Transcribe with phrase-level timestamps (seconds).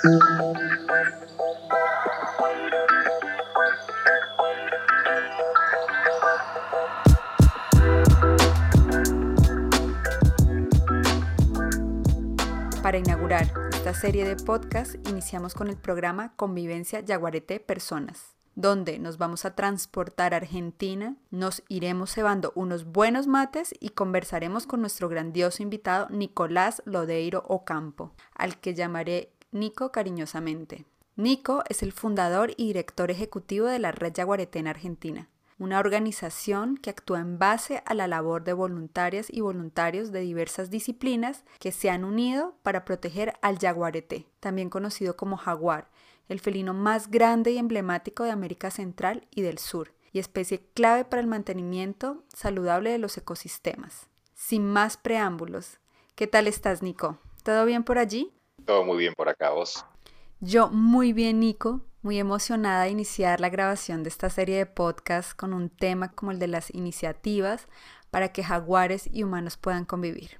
[0.00, 0.12] Para
[12.98, 19.44] inaugurar esta serie de podcast, iniciamos con el programa Convivencia Yaguareté Personas, donde nos vamos
[19.44, 25.64] a transportar a Argentina, nos iremos cebando unos buenos mates y conversaremos con nuestro grandioso
[25.64, 30.86] invitado Nicolás Lodeiro Ocampo, al que llamaré Nico cariñosamente.
[31.16, 36.76] Nico es el fundador y director ejecutivo de la Red Yaguareté en Argentina una organización
[36.76, 41.72] que actúa en base a la labor de voluntarias y voluntarios de diversas disciplinas que
[41.72, 45.90] se han unido para proteger al jaguarete, también conocido como jaguar,
[46.28, 51.04] el felino más grande y emblemático de América Central y del Sur, y especie clave
[51.04, 54.08] para el mantenimiento saludable de los ecosistemas.
[54.34, 55.80] Sin más preámbulos,
[56.14, 57.18] ¿qué tal estás, Nico?
[57.42, 58.32] ¿Todo bien por allí?
[58.68, 59.82] Todo muy bien por acá, vos.
[60.40, 65.34] Yo muy bien, Nico muy emocionada de iniciar la grabación de esta serie de podcasts
[65.34, 67.66] con un tema como el de las iniciativas
[68.10, 70.38] para que jaguares y humanos puedan convivir.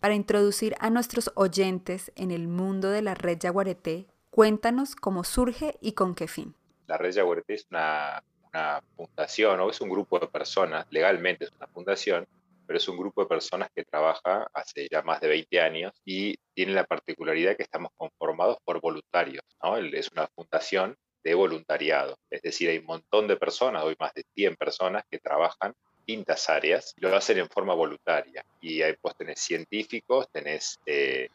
[0.00, 5.76] Para introducir a nuestros oyentes en el mundo de la red Yaguareté, cuéntanos cómo surge
[5.80, 6.54] y con qué fin.
[6.86, 8.22] La red Yaguareté es una,
[8.52, 12.26] una fundación o es un grupo de personas, legalmente es una fundación,
[12.68, 16.36] pero es un grupo de personas que trabaja hace ya más de 20 años y
[16.54, 19.42] tiene la particularidad que estamos conformados por voluntarios.
[19.62, 19.78] ¿no?
[19.78, 20.94] Es una fundación
[21.24, 25.18] de voluntariado, es decir, hay un montón de personas, hoy más de 100 personas que
[25.18, 28.44] trabajan distintas áreas, lo hacen en forma voluntaria.
[28.60, 31.28] Y ahí pues tenés científicos, tenés eh,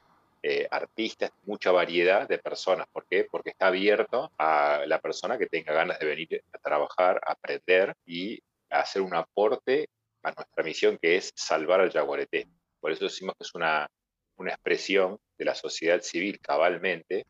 [0.44, 2.88] eh, artistas, mucha variedad de personas.
[2.92, 3.26] ¿Por qué?
[3.30, 8.40] Porque está abierto a la persona que tenga ganas de venir a trabajar, aprender y
[8.70, 9.90] hacer un aporte
[10.24, 12.48] a nuestra misión que es salvar al jaguarete.
[12.80, 13.88] Por eso decimos que es una,
[14.38, 17.26] una expresión de la sociedad civil cabalmente.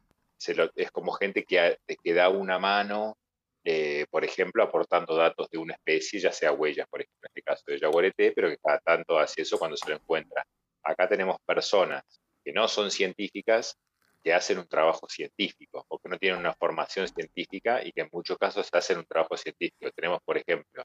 [0.75, 3.17] es como gente que, que da una mano,
[3.63, 7.41] eh, por ejemplo, aportando datos de una especie, ya sea huellas, por ejemplo, en este
[7.41, 10.46] caso de jaguarete, pero que cada tanto hace eso cuando se lo encuentra.
[10.84, 12.03] Acá tenemos personas
[12.44, 13.78] que no son científicas,
[14.22, 18.09] que hacen un trabajo científico o que no tienen una formación científica y que en
[18.12, 19.91] muchos casos hacen un trabajo científico.
[19.91, 20.84] Tenemos, por ejemplo,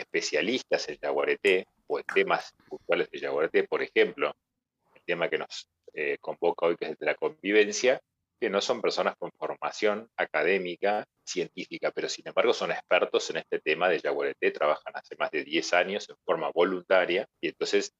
[0.00, 4.34] especialistas en Yaguareté o en temas puntuales de Yaguareté, por ejemplo,
[4.94, 8.00] el tema que nos eh, convoca hoy, que es el de la convivencia,
[8.40, 13.60] que no son personas con formación académica, científica, pero sin embargo son expertos en este
[13.60, 17.92] tema de Yaguareté, trabajan hace más de 10 años en forma voluntaria y entonces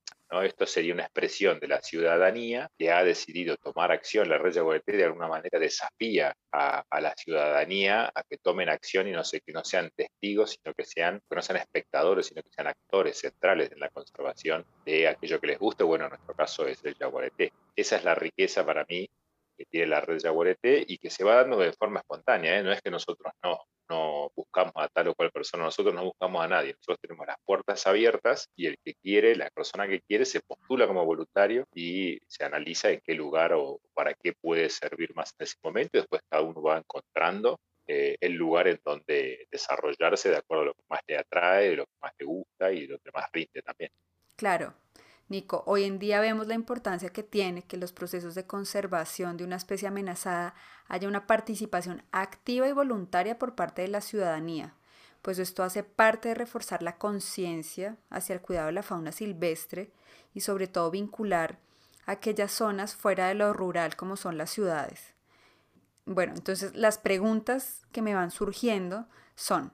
[0.43, 4.29] esto sería una expresión de la ciudadanía que ha decidido tomar acción.
[4.29, 9.13] La red Yaguareté de alguna manera desafía a, la ciudadanía a que tomen acción y
[9.13, 12.51] no, sé, que no sean testigos, sino que, sean, que no sean espectadores, sino que
[12.51, 15.85] sean actores centrales en la conservación de aquello que les guste.
[15.85, 17.53] Bueno, en nuestro caso es el Yaguareté.
[17.77, 19.09] Esa es la riqueza para mí
[19.57, 22.59] que tiene la red Yaguareté y que se va dando de forma espontánea.
[22.59, 22.63] ¿eh?
[22.63, 26.45] No es que nosotros no, no buscamos a tal o cual persona, nosotros no buscamos
[26.45, 26.75] a nadie.
[26.75, 30.87] Nosotros tenemos las puertas abiertas y el que quiere, la persona que quiere, se postula
[30.87, 35.45] como voluntario y se analiza en qué lugar o para qué puede servir más en
[35.45, 35.97] ese momento.
[35.97, 40.67] Y después cada uno va encontrando eh, el lugar en donde desarrollarse de acuerdo a
[40.67, 43.61] lo que más le atrae, lo que más le gusta y lo que más rinde
[43.63, 43.91] también.
[44.37, 44.75] Claro,
[45.29, 49.45] Nico, hoy en día vemos la importancia que tiene que los procesos de conservación de
[49.45, 50.55] una especie amenazada
[50.87, 54.75] haya una participación activa y voluntaria por parte de la ciudadanía,
[55.23, 59.91] pues esto hace parte de reforzar la conciencia hacia el cuidado de la fauna silvestre
[60.35, 61.59] y sobre todo vincular
[62.05, 65.15] aquellas zonas fuera de lo rural como son las ciudades.
[66.05, 69.73] Bueno, entonces las preguntas que me van surgiendo son,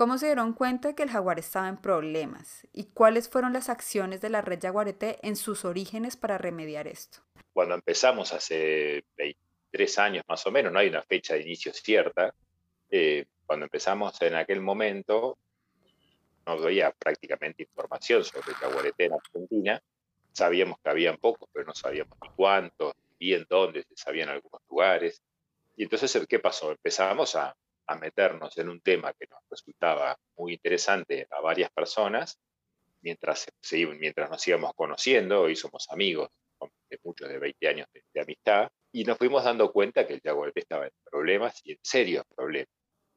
[0.00, 2.66] ¿Cómo se dieron cuenta que el jaguar estaba en problemas?
[2.72, 7.18] ¿Y cuáles fueron las acciones de la red Jaguarete en sus orígenes para remediar esto?
[7.52, 12.34] Cuando empezamos hace 23 años más o menos, no hay una fecha de inicio cierta,
[12.88, 15.36] eh, cuando empezamos en aquel momento
[16.46, 19.82] no había prácticamente información sobre el jaguarete en Argentina.
[20.32, 24.62] Sabíamos que habían pocos, pero no sabíamos ni cuántos, ni en dónde, se sabían algunos
[24.66, 25.22] lugares.
[25.76, 26.70] Y entonces, ¿qué pasó?
[26.70, 27.54] Empezamos a,
[27.90, 32.38] a meternos en un tema que nos resultaba muy interesante a varias personas,
[33.02, 33.48] mientras,
[33.98, 36.28] mientras nos íbamos conociendo, hoy somos amigos
[36.88, 40.60] de muchos de 20 años de, amistad, y nos fuimos dando cuenta que el jaguarete
[40.60, 42.68] estaba en problemas y en serios problemas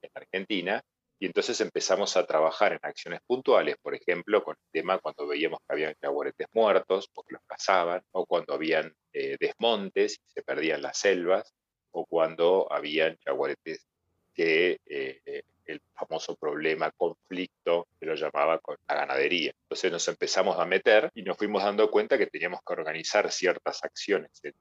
[0.01, 0.81] en Argentina,
[1.19, 5.59] y entonces empezamos a trabajar en acciones puntuales, por ejemplo, con el tema cuando veíamos
[5.59, 10.81] que habían jaguaretes muertos porque los cazaban, o cuando habían eh, desmontes y se perdían
[10.81, 11.53] las selvas,
[11.91, 13.85] o cuando habían jaguaretes
[14.33, 19.53] que eh, eh, el famoso problema, conflicto, que lo llamaba con la ganadería.
[19.63, 23.83] Entonces nos empezamos a meter y nos fuimos dando cuenta que teníamos que organizar ciertas
[23.83, 24.53] acciones en,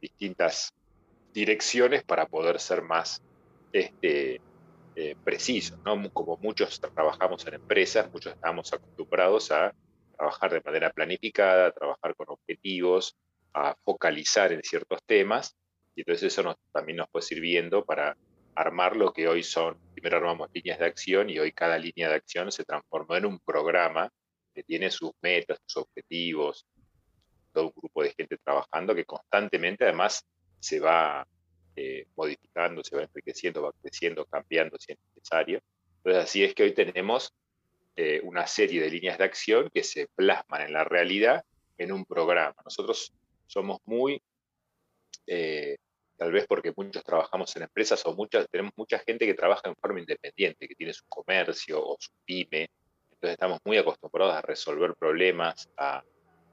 [0.00, 0.74] distintas
[1.32, 3.22] direcciones para poder ser más
[3.72, 4.38] este,
[4.96, 5.78] eh, precisos.
[5.82, 6.10] ¿no?
[6.12, 9.72] Como muchos trabajamos en empresas, muchos estamos acostumbrados a
[10.14, 13.16] trabajar de manera planificada, a trabajar con objetivos,
[13.54, 15.56] a focalizar en ciertos temas,
[15.94, 18.14] y entonces eso nos, también nos fue sirviendo para
[18.60, 22.16] armar lo que hoy son, primero armamos líneas de acción y hoy cada línea de
[22.16, 24.10] acción se transformó en un programa
[24.52, 26.66] que tiene sus metas, sus objetivos,
[27.52, 30.26] todo un grupo de gente trabajando que constantemente además
[30.58, 31.26] se va
[31.76, 35.60] eh, modificando, se va enriqueciendo, va creciendo, cambiando si es necesario.
[35.98, 37.32] Entonces así es que hoy tenemos
[37.94, 41.44] eh, una serie de líneas de acción que se plasman en la realidad
[41.76, 42.56] en un programa.
[42.64, 43.12] Nosotros
[43.46, 44.20] somos muy,
[45.28, 45.76] eh,
[46.18, 49.76] tal vez porque muchos trabajamos en empresas o muchas, tenemos mucha gente que trabaja en
[49.76, 52.68] forma independiente, que tiene su comercio o su pyme.
[53.04, 56.02] Entonces estamos muy acostumbrados a resolver problemas, a,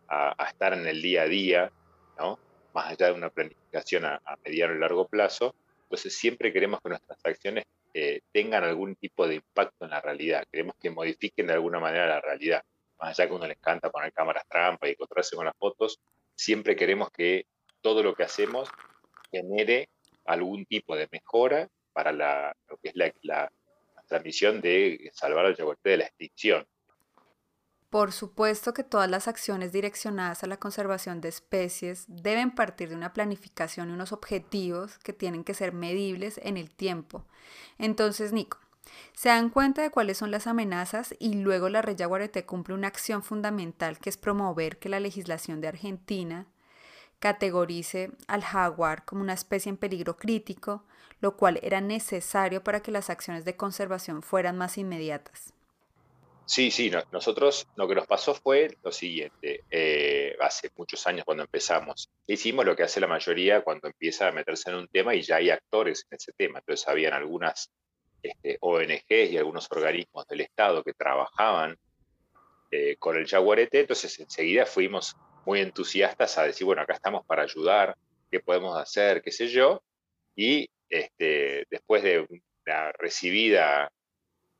[0.08, 1.72] a, estar en el día a día,
[2.18, 2.40] ¿no?
[2.74, 5.56] más allá de una planificación a, mediano y largo plazo.
[5.84, 10.44] Entonces siempre queremos que nuestras acciones eh, tengan algún tipo de impacto en la realidad.
[10.52, 12.62] Queremos que modifiquen de alguna manera la realidad.
[13.00, 16.00] Más allá que a uno le encanta poner cámaras trampa y encontrarse con las fotos,
[16.36, 17.48] siempre queremos que
[17.82, 18.70] todo lo que hacemos
[19.31, 19.89] genere
[20.25, 23.51] algún tipo de mejora para la, lo que es la, la,
[24.19, 26.66] de salvar al yaguarté de la extinción.
[27.89, 32.95] Por supuesto que todas las acciones direccionadas a la conservación de especies deben partir de
[32.95, 37.25] una planificación y unos objetivos que tienen que ser medibles en el tiempo.
[37.78, 38.60] Entonces, Nico,
[39.13, 42.88] se dan cuenta de cuáles son las amenazas y luego la Red Yaguareté cumple una
[42.88, 46.48] acción fundamental que es promover que la legislación de Argentina
[47.20, 50.84] categorice al jaguar como una especie en peligro crítico,
[51.22, 55.54] lo cual era necesario para que las acciones de conservación fueran más inmediatas.
[56.48, 61.42] Sí, sí, nosotros lo que nos pasó fue lo siguiente, eh, hace muchos años cuando
[61.42, 65.24] empezamos, hicimos lo que hace la mayoría cuando empieza a meterse en un tema y
[65.24, 67.72] ya hay actores en ese tema, entonces habían algunas
[68.22, 71.78] este, ONGs y algunos organismos del Estado que trabajaban
[72.70, 77.44] eh, con el jaguarete, entonces enseguida fuimos muy entusiastas a decir, bueno, acá estamos para
[77.44, 77.95] ayudar,
[78.31, 79.81] qué podemos hacer, qué sé yo,
[80.36, 82.27] y este, después de
[82.65, 83.92] la recibida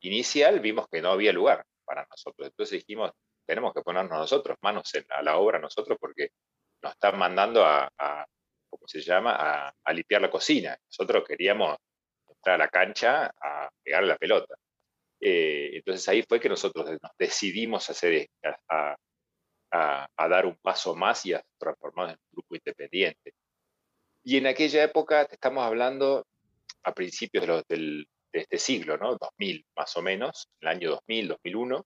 [0.02, 2.48] inicial vimos que no había lugar para nosotros.
[2.48, 3.12] Entonces dijimos,
[3.46, 6.30] tenemos que ponernos nosotros manos en, a la obra nosotros porque
[6.82, 7.90] nos están mandando a,
[8.70, 10.78] ¿cómo se llama?, a, limpiar la cocina.
[10.88, 11.78] Nosotros queríamos
[12.28, 14.56] entrar a la cancha a pegar la pelota.
[15.20, 18.28] Eh, entonces ahí fue que nosotros nos decidimos hacer
[18.70, 18.96] a,
[19.76, 23.34] a, dar un paso más y a transformarnos en un grupo independiente.
[24.24, 26.26] Y en aquella época, estamos hablando
[26.84, 29.18] a principios de este siglo, ¿no?
[29.18, 31.86] 2000 más o menos, el año 2000, 2001,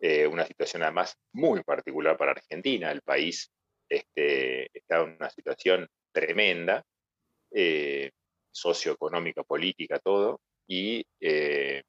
[0.00, 3.50] eh, una situación además muy particular para Argentina, el país
[3.88, 6.84] este, estaba en una situación tremenda,
[7.52, 8.10] eh,
[8.50, 11.82] socioeconómica, política, todo, y eh,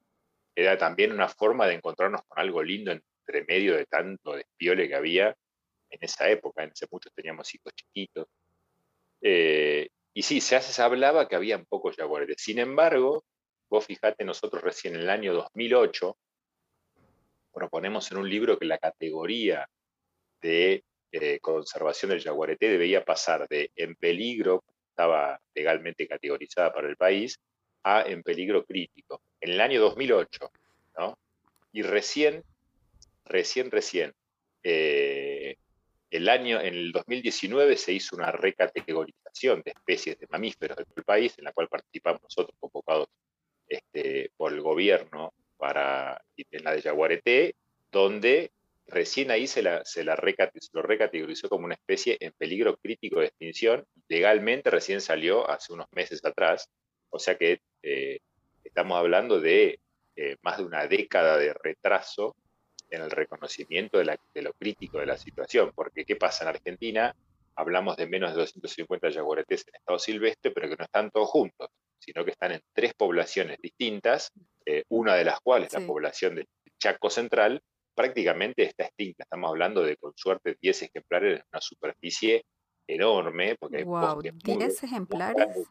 [0.54, 2.92] era también una forma de encontrarnos con algo lindo
[3.28, 5.36] entre medio de tanto despiole que había
[5.90, 8.26] en esa época, en ese muchos teníamos hijos chiquitos.
[9.20, 12.36] y sí, se, se hablaba que había pocos jaguares.
[12.38, 13.24] Sin embargo,
[13.70, 16.16] Vos fijate, nosotros recién en el año 2008
[17.52, 19.68] proponemos en un libro que la categoría
[20.40, 26.96] de eh, conservación del jaguareté debía pasar de en peligro, estaba legalmente categorizada para el
[26.96, 27.38] país,
[27.82, 29.20] a en peligro crítico.
[29.40, 30.50] En el año 2008,
[30.98, 31.18] ¿no?
[31.72, 32.42] Y recién,
[33.28, 34.14] recién, recién,
[34.62, 35.56] eh,
[36.10, 41.34] el año, en el 2019 se hizo una recategorización de especies de mamíferos del país,
[41.38, 43.08] en la cual participamos nosotros convocados
[43.68, 47.56] este, por el gobierno para, en la de Yaguareté,
[47.92, 48.52] donde
[48.86, 50.16] recién ahí se, la, se, la
[50.72, 53.84] lo recategorizó como una especie en peligro crítico de extinción.
[54.08, 56.70] Legalmente recién salió hace unos meses atrás,
[57.10, 58.20] o sea que eh,
[58.64, 59.80] estamos hablando de
[60.16, 62.34] eh, más de una década de retraso
[62.90, 66.50] en el reconocimiento de, la, de, lo crítico de la situación, porque ¿qué pasa en
[66.50, 67.14] Argentina?
[67.56, 71.70] Hablamos de menos de 250 yaguaretés en estado silvestre, pero que no están todos juntos
[71.98, 74.32] sino que están en tres poblaciones distintas,
[74.64, 76.46] eh, una de las cuales, la población de
[76.78, 77.62] Chaco Central,
[77.94, 79.24] prácticamente está extinta.
[79.24, 82.44] Estamos hablando de, con suerte, 10 ejemplares en una superficie
[82.86, 83.56] enorme.
[83.58, 85.66] Porque wow, 10 ejemplares.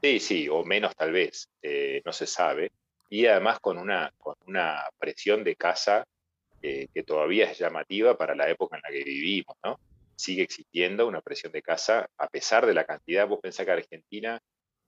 [0.00, 2.70] Sí, sí, o menos tal vez, eh, no se sabe.
[3.10, 6.04] Y además con una, con una presión de caza
[6.62, 9.78] eh, que todavía es llamativa para la época en la que vivimos, ¿no?
[10.16, 14.40] Sigue existiendo una presión de caza, a pesar de la cantidad, vos pensás que Argentina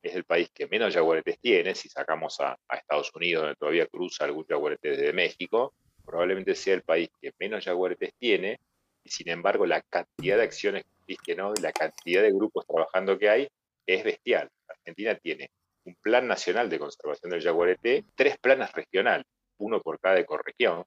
[0.02, 4.24] es el país que menos jaguaretes tiene, si sacamos a, Estados Unidos, donde todavía cruza
[4.24, 5.74] algún jaguarete desde México,
[6.04, 8.58] probablemente sea el país que menos jaguaretes tiene,
[9.04, 10.84] y sin embargo la cantidad de acciones
[11.18, 13.48] que hoy, la cantidad de grupos trabajando que hay,
[13.86, 14.48] es bestial.
[14.68, 15.50] Argentina tiene
[15.84, 19.26] un plan nacional de conservación del jaguarete, tres planes regionales,
[19.58, 20.84] uno por cada ecorregión.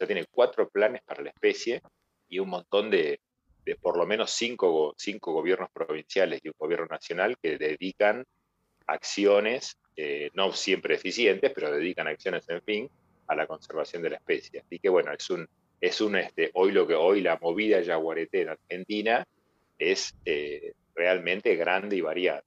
[0.00, 1.82] Sea, tiene cuatro planes para la especie
[2.26, 3.20] y un montón de,
[3.66, 8.24] de por lo menos cinco, cinco, gobiernos provinciales y un gobierno nacional que dedican
[8.86, 12.90] acciones, eh, no siempre eficientes, pero dedican acciones, en fin,
[13.26, 14.60] a la conservación de la especie.
[14.60, 15.46] Así que bueno, es un,
[15.82, 19.26] es un este, hoy lo que hoy la movida jaguarete en Argentina
[19.78, 22.42] es eh, realmente grande y variada.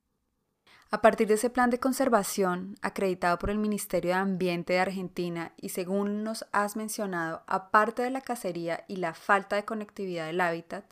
[0.94, 5.52] A partir de ese plan de conservación acreditado por el Ministerio de Ambiente de Argentina
[5.60, 10.40] y según nos has mencionado, aparte de la cacería y la falta de conectividad del
[10.40, 10.86] hábitat,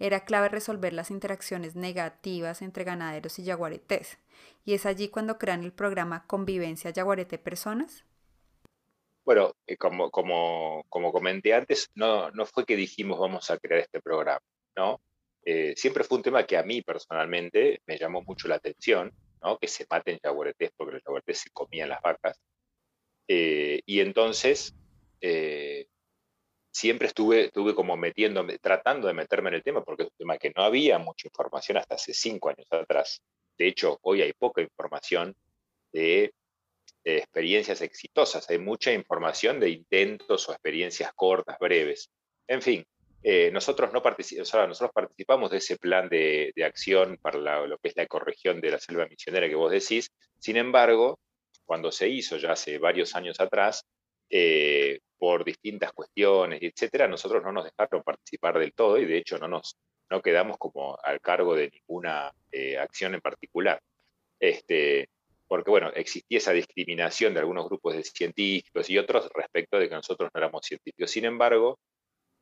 [0.00, 4.18] era clave resolver las interacciones negativas entre ganaderos y yaguaretés.
[4.64, 8.04] Y es allí cuando crean el programa Convivencia Yaguarete-Personas.
[9.24, 13.82] Bueno, eh, como, como, como, comenté antes, no, no fue que dijimos vamos a crear
[13.82, 14.42] este programa,
[14.74, 15.00] ¿no?
[15.44, 19.12] Eh, siempre fue un tema que a mí personalmente me llamó mucho la atención
[19.60, 22.40] que se maten jaguaretés porque los jaguaretés se comían las vacas.
[23.28, 24.74] Eh, y entonces
[25.20, 25.86] eh,
[26.70, 30.38] siempre estuve, estuve como metiéndome, tratando de meterme en el tema, porque es un tema
[30.38, 33.22] que no había mucha información hasta hace cinco años atrás.
[33.58, 35.34] De hecho, hoy hay poca información
[35.92, 36.34] de,
[37.04, 42.10] de experiencias exitosas, hay mucha información de intentos o experiencias cortas, breves.
[42.46, 42.84] En fin,
[43.22, 48.04] eh, nosotros, no nosotros participamos de ese plan de, acción para lo que es la
[48.04, 50.10] ecorregión de la selva misionera que vos decís.
[50.38, 51.18] Sin embargo,
[51.64, 53.84] cuando se hizo ya hace varios años atrás,
[54.30, 59.38] eh, por distintas cuestiones, etcétera, nosotros no nos dejaron participar del todo y de hecho
[59.38, 59.76] no nos
[60.10, 63.80] no quedamos como al cargo de ninguna eh, acción en particular.
[64.38, 65.08] Este,
[65.48, 69.94] porque bueno, existía esa discriminación de algunos grupos de científicos y otros respecto de que
[69.94, 71.10] nosotros no éramos científicos.
[71.10, 71.78] Sin embargo,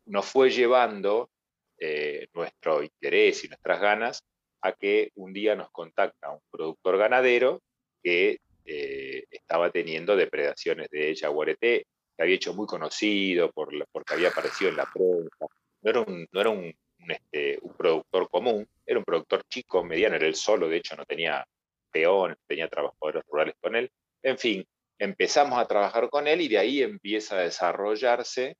[0.06, 1.30] nos fue llevando
[1.78, 4.24] eh, nuestro interés y nuestras ganas
[4.62, 7.60] a que un día nos contacta un productor ganadero
[8.02, 14.28] que eh, estaba teniendo depredaciones de jaguareté, que había hecho muy conocido por, porque había
[14.28, 15.46] aparecido en la prensa.
[15.82, 16.74] No era, un, no era un,
[17.08, 21.44] este, productor común, era un productor chico, mediano, era él solo, de hecho no tenía
[21.90, 23.90] peones, tenía trabajadores rurales con él.
[24.22, 24.64] En fin,
[24.98, 28.56] empezamos a trabajar con él y de ahí empieza a desarrollarse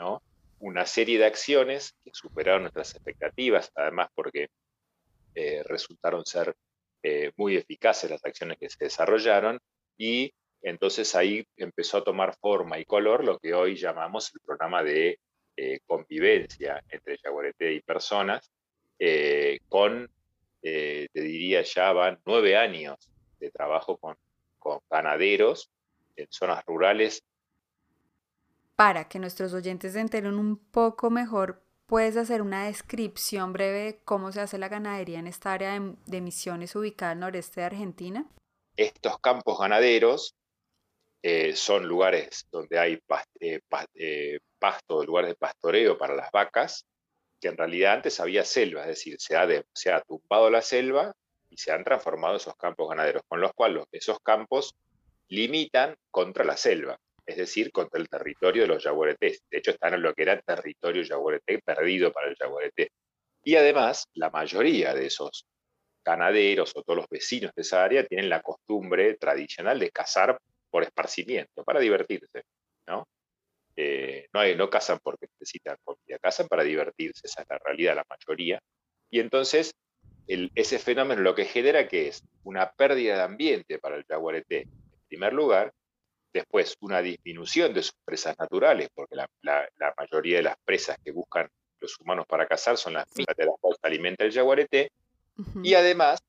[0.00, 0.22] ¿no?
[0.60, 4.48] Una serie de acciones que superaron nuestras expectativas, además porque
[5.34, 6.54] eh, resultaron ser
[7.02, 9.58] eh, muy eficaces las acciones que se desarrollaron
[9.96, 14.82] y entonces ahí empezó a tomar forma y color lo que hoy llamamos el programa
[14.82, 15.18] de
[15.56, 18.50] eh, convivencia entre Yaguareté y personas,
[19.68, 20.10] con,
[20.60, 24.14] te diría, ya van nueve años de trabajo con,
[24.58, 25.70] con ganaderos
[26.16, 27.24] en zonas rurales
[28.80, 34.00] para que nuestros oyentes se enteren un poco mejor, ¿puedes hacer una descripción breve de
[34.06, 38.26] cómo se hace la ganadería en esta área de, Misiones ubicada al noreste de Argentina?
[38.78, 40.34] Estos campos ganaderos
[41.22, 42.98] eh, son lugares donde hay
[43.40, 43.60] eh,
[43.96, 46.86] eh, pasto, lugares de pastoreo para las vacas,
[47.38, 51.12] que en realidad antes había selva, es decir, se ha, se ha tumbado la selva
[51.50, 54.74] y se han transformado esos campos ganaderos, con los cuales esos campos
[55.28, 59.42] limitan contra la selva es decir, contra el territorio de los yaguaretés.
[59.50, 62.90] De hecho, están en lo que era territorio yaguareté perdido para el yaguareté.
[63.42, 65.46] Y además, la mayoría de esos
[66.04, 70.38] ganaderos o todos los vecinos de esa área tienen la costumbre tradicional de cazar
[70.70, 72.42] por esparcimiento, para divertirse,
[72.86, 73.06] ¿no?
[73.76, 77.96] Eh, no, hay, no cazan porque necesitan comida, cazan para divertirse, esa es la realidad,
[77.96, 78.60] la mayoría.
[79.10, 79.72] Y entonces,
[80.26, 85.00] ese fenómeno lo que genera que es una pérdida de ambiente para el yaguareté, en
[85.08, 85.72] primer lugar,
[86.32, 89.28] Después, una disminución de sus presas naturales, porque la,
[89.98, 91.48] mayoría de las presas que buscan
[91.80, 94.92] los humanos para cazar son las mismas de las cuales se alimenta el jaguarete.
[95.62, 96.22] Y además,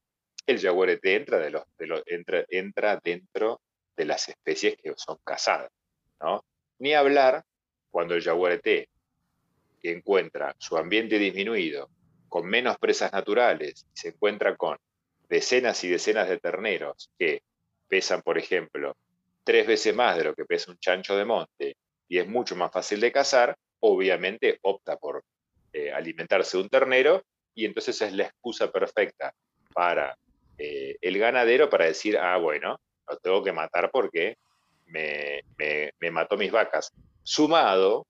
[0.48, 1.64] el jaguarete entra, de los,
[2.06, 3.62] entra, entra, dentro
[3.96, 5.72] de las especies que son cazadas.
[6.20, 6.44] ¿no?
[6.80, 7.44] Ni hablar
[7.92, 8.90] cuando el jaguarete
[9.84, 11.90] encuentra su ambiente disminuido,
[12.30, 14.78] con menos presas naturales, y se encuentra con
[15.28, 17.44] decenas y decenas de terneros que
[17.88, 18.96] pesan, por ejemplo,
[19.44, 21.76] tres veces más de lo que pesa un chancho de monte
[22.08, 25.24] y es mucho más fácil de cazar, obviamente opta por
[25.74, 27.24] eh, alimentarse de un ternero
[27.56, 29.34] y entonces es la excusa perfecta
[29.74, 30.18] para
[30.58, 34.38] eh, el ganadero para decir, ah, bueno, lo tengo que matar porque
[34.88, 36.92] me, me, mató mis vacas.
[37.24, 38.06] Sumado,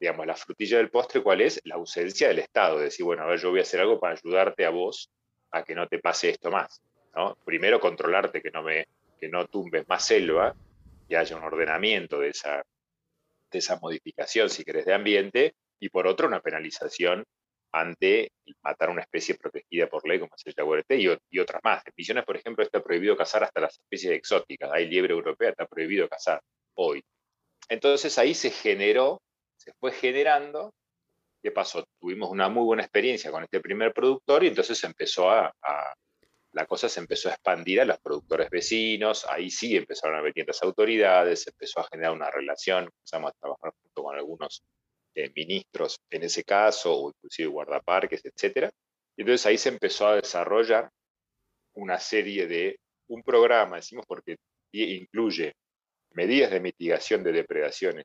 [0.00, 1.60] digamos, la frutilla del postre, ¿cuál es?
[1.64, 2.78] La ausencia del Estado.
[2.78, 5.10] decir, bueno, a ver, yo voy a hacer algo para ayudarte a vos
[5.50, 6.80] a que no te pase esto más.
[7.14, 7.36] ¿no?
[7.44, 8.86] Primero, controlarte que no, me,
[9.20, 10.54] que no tumbes más selva
[11.12, 12.62] que haya un ordenamiento de esa,
[13.50, 17.22] de esa modificación, si querés, de ambiente, y por otro, una penalización
[17.70, 21.86] ante matar una especie protegida por ley como es el jaguarete y, y, otras más.
[21.86, 24.70] En Misiones, por ejemplo, está prohibido cazar hasta las especies exóticas.
[24.72, 26.40] Hay liebre europea, está prohibido cazar
[26.78, 27.02] hoy.
[27.68, 29.20] Entonces ahí se generó,
[29.58, 30.72] se fue generando.
[31.42, 31.84] ¿Qué pasó?
[32.00, 35.52] Tuvimos una muy buena experiencia con este primer productor y entonces empezó a,
[36.52, 40.46] la cosa se empezó a expandir a los productores vecinos, ahí sí empezaron a venir
[40.46, 44.62] las autoridades, empezó a generar una relación, empezamos a trabajar junto con algunos
[45.14, 48.70] eh, ministros en ese caso, o inclusive guardaparques, etc.
[49.16, 50.90] Y entonces ahí se empezó a desarrollar
[51.74, 52.78] una serie de,
[53.08, 54.36] un programa, decimos porque
[54.72, 55.54] incluye
[56.12, 58.04] medidas de mitigación de depredaciones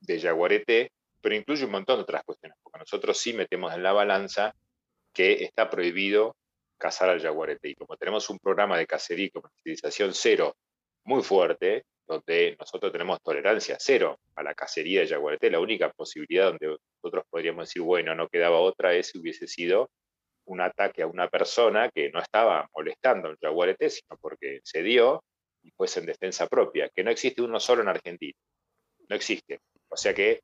[0.00, 3.92] de jaguarete, pero incluye un montón de otras cuestiones, porque nosotros sí metemos en la
[3.92, 4.54] balanza
[5.12, 6.36] que está prohibido
[6.80, 7.68] cazar al jaguarete.
[7.68, 10.56] Y como tenemos un programa de cacería y comercialización cero
[11.04, 16.46] muy fuerte, donde nosotros tenemos tolerancia cero a la cacería de jaguarete, la única posibilidad
[16.46, 19.90] donde nosotros podríamos decir, bueno, no quedaba otra es si hubiese sido
[20.46, 25.22] un ataque a una persona que no estaba molestando al jaguarete, sino porque se dio
[25.62, 28.38] y fuese en defensa propia, que no existe uno solo en Argentina.
[29.08, 29.60] No existe.
[29.88, 30.40] O sea que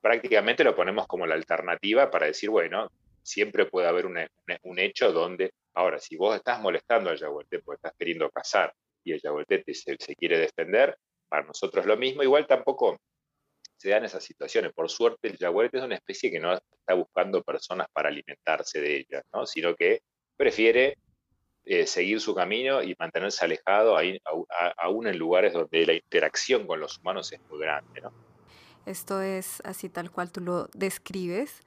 [0.00, 2.88] prácticamente lo ponemos como la alternativa para decir, bueno,
[3.22, 7.92] siempre puede haber un hecho donde, ahora, si vos estás molestando al yaguarete porque estás
[7.98, 8.72] queriendo cazar
[9.04, 10.96] y el yaguarete se, quiere defender,
[11.28, 12.98] para nosotros lo mismo, igual tampoco
[13.76, 14.72] se dan esas situaciones.
[14.72, 18.96] Por suerte, el yaguarete es una especie que no está buscando personas para alimentarse de
[18.98, 19.46] ella, ¿no?
[19.46, 20.00] sino que
[20.36, 20.98] prefiere
[21.64, 23.96] eh, seguir su camino y mantenerse alejado
[24.76, 28.02] aún en lugares donde la interacción con los humanos es muy grande.
[28.84, 31.62] Esto es así tal cual tú lo describes.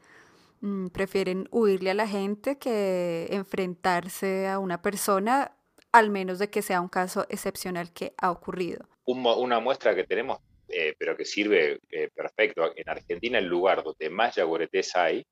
[0.65, 5.55] Mm, prefieren huirle a la gente que enfrentarse a una persona,
[5.91, 8.89] al menos de que sea un caso excepcional que ha ocurrido.
[9.05, 14.09] una muestra que tenemos, eh, pero que sirve eh, perfecto, en Argentina el lugar donde
[14.09, 15.23] más yaguaretés hay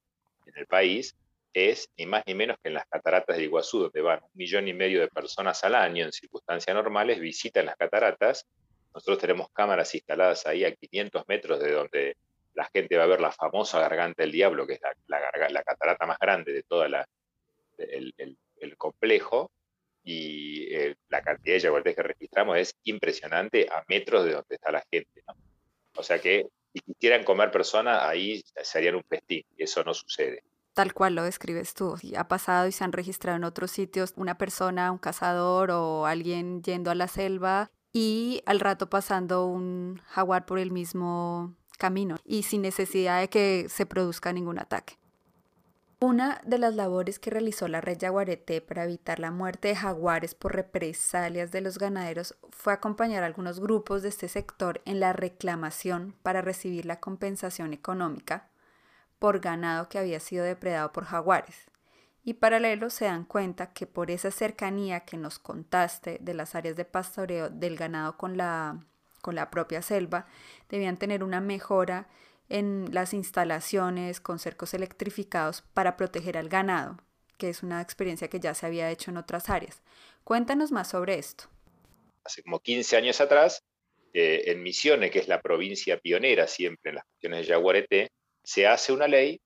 [0.45, 1.15] en el país
[1.51, 4.67] es ni más ni menos que en las cataratas de Iguazú, donde van un millón
[4.67, 8.45] y medio de personas al año en circunstancias normales, visitan las cataratas.
[8.93, 12.17] Nosotros tenemos cámaras instaladas ahí a 500 metros de donde
[12.53, 16.19] la gente va a ver la famosa garganta del diablo, que es la, catarata más
[16.19, 16.95] grande de todo el,
[17.77, 19.51] el, complejo,
[20.03, 24.71] y eh, la cantidad de yaguaretes que registramos es impresionante a metros de donde está
[24.71, 25.23] la gente.
[25.95, 30.43] O sea que si quisieran comer personas, ahí serían un festín, y eso no sucede
[30.73, 31.95] tal cual lo describes tú.
[32.17, 36.61] Ha pasado y se han registrado en otros sitios una persona, un cazador o alguien
[36.63, 42.43] yendo a la selva y al rato pasando un jaguar por el mismo camino y
[42.43, 44.97] sin necesidad de que se produzca ningún ataque.
[46.03, 50.35] Una de las labores que realizó la red Yaguareté para evitar la muerte de jaguares
[50.35, 55.13] por represalias de los ganaderos fue acompañar a algunos grupos de este sector en la
[55.13, 58.49] reclamación para recibir la compensación económica
[59.17, 61.71] por ganado que había sido depredado por jaguares.
[62.25, 66.75] Y paralelo se dan cuenta que por esa cercanía que nos contaste de las áreas
[66.75, 68.77] de pastoreo del ganado con la,
[69.23, 70.27] con la propia selva,
[70.69, 72.09] debían tener una mejora
[72.49, 76.97] en las instalaciones con cercos electrificados para proteger al ganado,
[77.37, 79.81] que es una experiencia que ya se había hecho en otras áreas.
[80.25, 81.45] Cuéntanos más sobre esto.
[82.25, 83.63] Hace como 15 años atrás,
[84.13, 88.11] eh, en Misiones, que es la provincia pionera siempre en las cuestiones de Yaguareté,
[88.43, 89.39] se hace una ley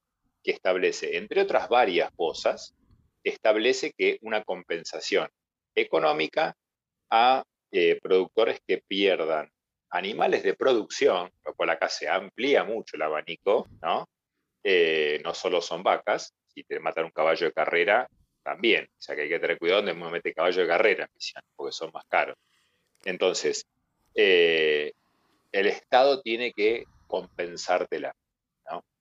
[0.43, 2.73] que establece, entre otras varias cosas,
[3.23, 5.29] establece que una compensación
[5.75, 6.55] económica
[7.11, 9.51] a eh, productores que pierdan
[9.89, 14.07] animales de producción, lo cual acá se amplía mucho el abanico, ¿no?
[14.63, 18.07] Eh, no solo son vacas, si te matan un caballo de carrera,
[18.43, 18.85] también.
[18.85, 21.09] O sea que hay que tener cuidado donde uno mete caballo de carrera
[21.55, 22.37] porque son más caros.
[23.05, 23.65] Entonces,
[24.15, 24.93] eh,
[25.51, 28.13] el Estado tiene que compensártela.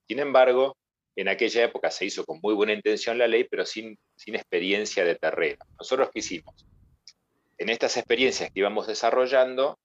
[0.08, 0.76] Sin embargo,
[1.16, 5.04] en aquella época se hizo con muy buena intención la ley, pero sin, sin experiencia
[5.04, 5.64] de terreno.
[5.78, 6.66] Nosotros qué hicimos?
[7.58, 9.78] En estas experiencias que íbamos desarrollando,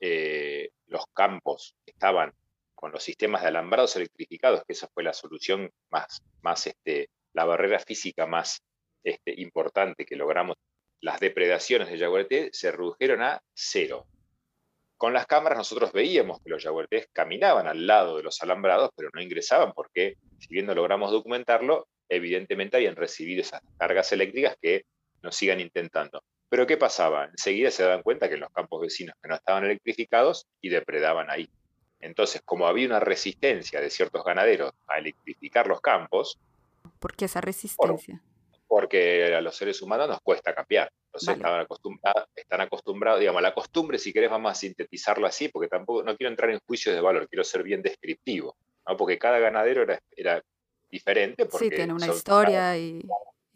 [0.00, 2.32] eh, los campos estaban
[2.74, 7.44] con los sistemas de alambrados electrificados, que esa fue la solución más, más este, la
[7.44, 8.62] barrera física más
[9.02, 10.56] este, importante que logramos.
[11.00, 14.06] Las depredaciones de Yaguareté se redujeron a cero.
[14.96, 19.10] Con las cámaras nosotros veíamos que los yaguaretés caminaban al lado de los alambrados, pero
[19.12, 24.84] no ingresaban porque, si bien logramos documentarlo, evidentemente habían recibido esas cargas eléctricas que
[25.20, 26.22] nos sigan intentando.
[26.54, 27.24] Pero ¿qué pasaba?
[27.24, 31.28] Enseguida se daban cuenta que en los campos vecinos que no estaban electrificados y depredaban
[31.28, 31.50] ahí.
[31.98, 36.38] Entonces, como había una resistencia de ciertos ganaderos a electrificar los campos.
[37.00, 38.22] ¿Por qué esa resistencia?
[38.68, 40.92] porque a los seres humanos nos cuesta cambiar.
[41.06, 45.66] Entonces estaban acostumbrados, están acostumbrados, digamos, la costumbre, si querés, vamos a sintetizarlo así, porque
[45.66, 48.96] tampoco, no quiero entrar en juicios de valor, quiero ser bien descriptivo, ¿no?
[48.96, 49.84] porque cada ganadero
[50.16, 50.40] era,
[50.88, 51.46] diferente.
[51.46, 53.04] Porque sí, tiene una historia y,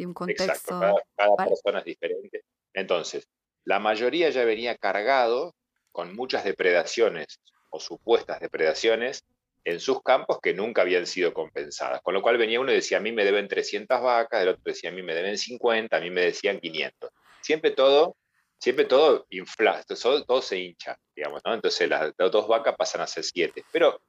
[0.00, 0.80] un contexto.
[1.16, 2.42] cada, persona es diferente.
[2.78, 3.28] Entonces,
[3.64, 5.54] la mayoría ya venía cargado
[5.92, 9.24] con muchas depredaciones o supuestas depredaciones
[9.64, 12.00] en sus campos que nunca habían sido compensadas.
[12.02, 14.62] Con lo cual venía uno y decía, a mí me deben 300 vacas, el otro
[14.64, 17.10] decía, a mí me deben 50, a mí me decían 500.
[17.42, 18.16] Siempre todo,
[18.58, 19.84] siempre todo infla,
[20.26, 21.54] todo, se hincha, digamos, ¿no?
[21.54, 23.64] Entonces las, dos vacas pasan a ser siete.
[23.72, 24.00] Pero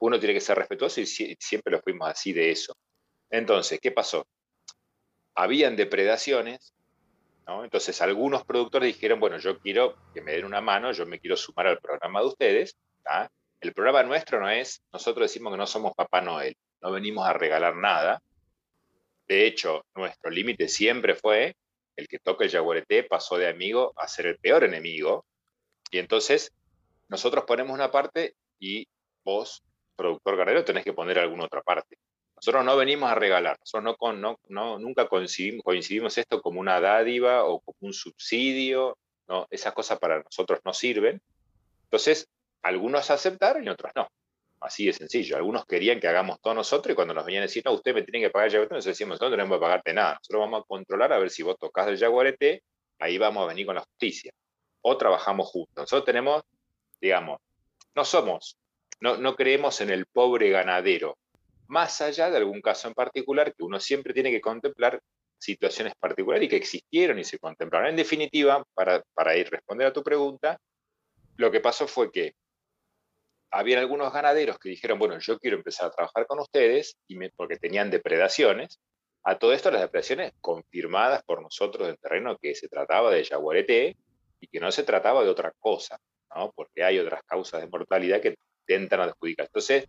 [0.00, 2.76] uno tiene que ser respetuoso y siempre lo fuimos así de eso.
[3.30, 4.26] Entonces, ¿qué pasó?
[5.34, 6.74] Habían depredaciones,
[7.46, 11.36] Entonces algunos productores dijeron, bueno, yo quiero que me den una mano, yo me quiero
[11.36, 12.76] sumar al programa de ustedes,
[13.60, 17.32] el programa nuestro no es, nosotros decimos que no somos Papá Noel, no venimos a
[17.32, 18.20] regalar nada.
[19.26, 21.54] De hecho, nuestro límite siempre fue
[21.96, 25.24] el que toca el jaguarete pasó de amigo a ser el peor enemigo.
[25.90, 26.52] Y entonces
[27.08, 28.86] nosotros ponemos una parte y
[29.24, 29.62] vos,
[29.96, 31.96] productor ganadero, tenés que poner alguna otra parte.
[32.42, 36.80] Nosotros no venimos a regalar, nosotros no, no, no, nunca coincidimos, coincidimos esto como una
[36.80, 41.22] dádiva o como un subsidio, no, esas cosas para nosotros no sirven.
[41.84, 42.28] Entonces,
[42.62, 44.08] algunos aceptaron y otros no.
[44.58, 45.36] Así de sencillo.
[45.36, 48.02] Algunos querían que hagamos todo nosotros y cuando nos venían a decir, no, usted me
[48.02, 50.14] tiene que pagar el jaguarete, nosotros decíamos, no, no tenemos que pagarte nada.
[50.14, 52.64] Nosotros vamos a controlar a ver si vos tocas el jaguarete,
[52.98, 54.32] ahí vamos a venir con la justicia.
[54.80, 55.76] O trabajamos juntos.
[55.76, 56.42] Nosotros tenemos,
[57.00, 57.38] digamos,
[57.94, 58.58] no somos,
[58.98, 61.16] no, no creemos en el pobre ganadero.
[61.68, 65.00] Más allá de algún caso en particular que uno siempre tiene que contemplar
[65.38, 67.88] situaciones particulares y que existieron y se contemplaron.
[67.88, 70.58] En definitiva, para, para ir responder a tu pregunta,
[71.36, 72.34] lo que pasó fue que
[73.50, 77.56] había algunos ganaderos que dijeron, bueno, yo quiero empezar a trabajar con ustedes, y porque
[77.56, 78.80] tenían depredaciones.
[79.24, 83.96] A todo esto, las depredaciones confirmadas por nosotros del terreno que se trataba de jaguarete
[84.40, 85.98] y que no se trataba de otra cosa,
[86.34, 86.50] ¿no?
[86.56, 89.46] porque hay otras causas de mortalidad que intentan adjudicar.
[89.46, 89.86] Entonces,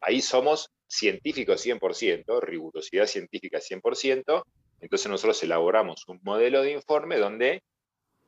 [0.00, 4.44] ahí somos científicos 100%, rigurosidad científica 100%,
[4.80, 7.62] entonces nosotros elaboramos un modelo de informe donde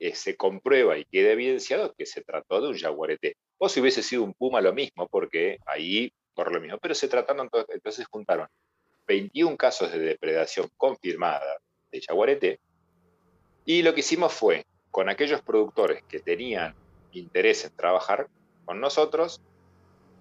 [0.00, 3.36] eh, se comprueba y queda evidenciado que se trató de un jaguarete.
[3.58, 6.78] O si hubiese sido un puma, lo mismo, porque ahí corre lo mismo.
[6.78, 8.46] Pero se trataron, entonces juntaron
[9.06, 11.58] 21 casos de depredación confirmada
[11.90, 12.60] de jaguarete.
[13.64, 16.74] Y lo que hicimos fue, con aquellos productores que tenían
[17.12, 18.28] interés en trabajar
[18.64, 19.40] con nosotros,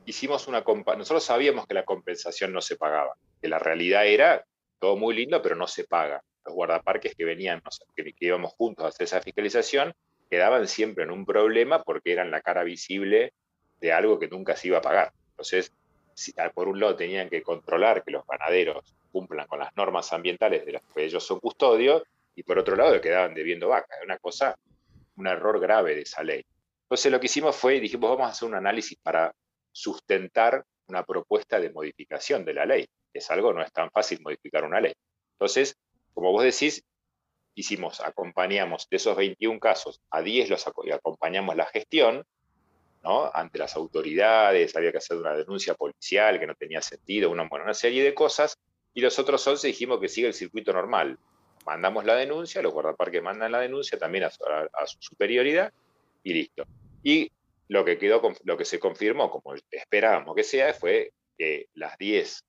[0.08, 0.63] hicimos una
[0.98, 4.46] nosotros sabíamos que la compensación no se pagaba, que la realidad era
[4.80, 7.62] todo muy lindo, pero no se paga los guardaparques que venían,
[7.96, 9.93] que, íbamos juntos a hacer esa fiscalización,
[10.30, 13.34] quedaban siempre en un problema porque eran la cara visible
[13.82, 15.12] de algo que nunca se iba a pagar.
[15.32, 15.74] Entonces,
[16.38, 20.65] ah, por un lado tenían que controlar que los ganaderos cumplan con las normas ambientales
[20.65, 23.98] de las que ellos son custodios, y por otro lado quedaban debiendo vacas.
[24.04, 24.56] Una cosa,
[25.17, 26.46] un error grave de esa ley.
[26.84, 29.34] Entonces lo que hicimos fue, dijimos, vamos a hacer un análisis para
[29.78, 32.88] sustentar una propuesta de modificación de la ley.
[33.13, 34.94] Es algo, no es tan fácil modificar una ley.
[35.34, 35.78] Entonces,
[36.13, 36.84] como vos decís,
[37.54, 42.24] hicimos, acompañamos de esos 21 casos, a 10 los acompañamos la gestión,
[43.04, 43.30] ¿no?
[43.34, 47.74] ante las autoridades, había que hacer una denuncia policial que no tenía sentido, una, una
[47.74, 48.58] serie de cosas,
[48.96, 51.20] y los otros 11 dijimos que sigue el circuito normal.
[51.68, 55.72] Mandamos la denuncia, los guardaparques mandan la denuncia también a, su superioridad,
[56.24, 56.63] y listo.
[57.04, 57.32] Y
[57.70, 62.44] lo que, quedó, lo que se confirmó, como esperábamos que sea, fue que las 10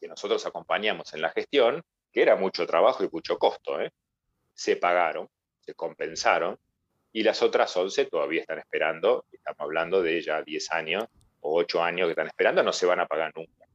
[0.00, 3.90] que nosotros acompañamos en la gestión, que era mucho trabajo y mucho costo, ¿eh?
[4.54, 5.28] se pagaron,
[5.60, 6.58] se compensaron,
[7.12, 11.04] y las otras 11 todavía están esperando, estamos hablando de ya 10 años
[11.40, 13.66] o 8 años que están esperando, no se van a pagar nunca.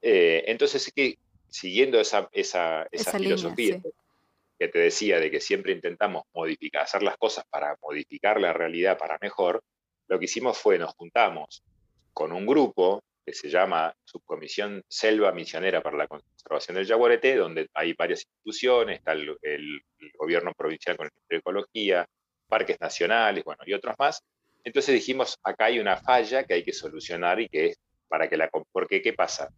[0.00, 2.86] Eh, entonces, que siguiendo esa, esa,
[3.16, 3.80] filosofía
[4.58, 8.98] que te decía de que siempre intentamos modificar, hacer las cosas para modificar la realidad
[8.98, 9.62] para mejor,
[10.08, 11.62] lo que hicimos fue nos juntamos
[12.12, 17.68] con un grupo que se llama Subcomisión Selva Misionera para la Conservación del Yaguareté, donde
[17.74, 19.36] hay varias instituciones, está el,
[20.16, 22.06] gobierno provincial con el Ministerio de Ecología,
[22.48, 24.22] parques nacionales, bueno, y otros más.
[24.62, 28.36] Entonces dijimos, acá hay una falla que hay que solucionar y que es para que
[28.36, 28.48] la...
[28.70, 29.48] Porque, ¿qué pasa?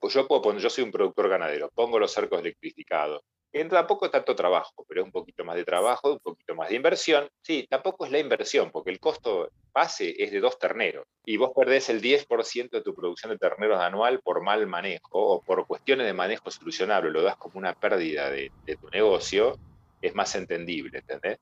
[0.00, 3.22] Pues yo puedo poner, yo soy un productor ganadero, pongo los cercos electrificados,
[3.68, 6.76] tampoco es tanto trabajo, pero es un poquito más de trabajo, un poquito más de
[6.76, 7.28] inversión.
[7.42, 11.50] Sí, tampoco es la inversión, porque el costo base es de dos terneros y vos
[11.54, 16.06] perdés el 10% de tu producción de terneros anual por mal manejo o por cuestiones
[16.06, 19.58] de manejo solucionable, lo das como una pérdida de, tu negocio,
[20.00, 21.38] es más entendible, ¿entendés?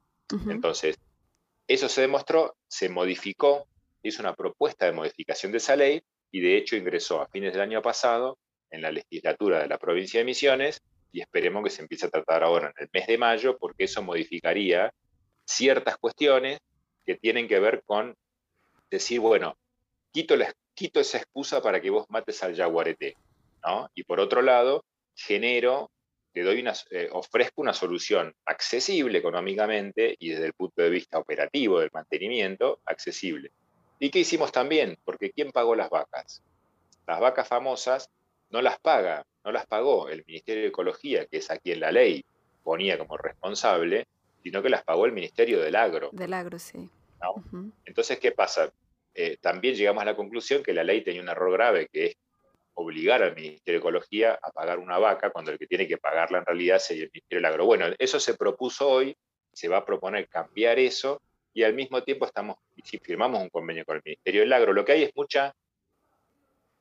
[0.48, 0.96] Entonces,
[1.66, 3.66] eso se demostró, se modificó,
[4.02, 7.62] hizo una propuesta de modificación de esa ley y de hecho ingresó a fines del
[7.62, 8.38] año pasado
[8.70, 12.42] en la legislatura de la provincia de Misiones y esperemos que se empiece a tratar
[12.42, 14.92] ahora en el mes de mayo, porque eso modificaría
[15.44, 16.60] ciertas cuestiones
[17.04, 18.14] que tienen que ver con
[18.90, 19.56] decir, bueno,
[20.12, 23.16] quito, la, quito esa excusa para que vos mates al jaguarete.
[23.94, 25.90] Y por otro lado, genero,
[26.32, 31.18] te doy una, eh, ofrezco una solución accesible económicamente y desde el punto de vista
[31.18, 33.50] operativo del mantenimiento, accesible.
[33.98, 34.96] ¿Y qué hicimos también?
[35.04, 36.42] Porque ¿quién pagó las vacas?
[37.06, 38.08] Las vacas famosas
[38.48, 41.92] no las paga, no las pagó el Ministerio de Ecología, que es a quien la
[41.92, 42.24] ley
[42.62, 44.07] ponía como responsable,
[44.42, 46.11] sino que las pagó el Ministerio del Agro.
[46.12, 46.88] Del Agro, sí.
[47.85, 48.72] Entonces, ¿qué pasa?
[49.14, 52.16] Eh, también llegamos a la conclusión que la ley tenía un error grave, que es
[52.74, 56.38] obligar al Ministerio de Ecología a pagar una vaca cuando el que tiene que pagarla
[56.38, 57.66] en realidad sería el Ministerio del Agro.
[57.66, 59.16] Bueno, eso se propuso hoy,
[59.53, 61.20] se va a proponer cambiar eso
[61.53, 64.85] y al mismo tiempo estamos, si firmamos un convenio con el Ministerio del Agro, lo
[64.85, 65.55] que hay es mucha,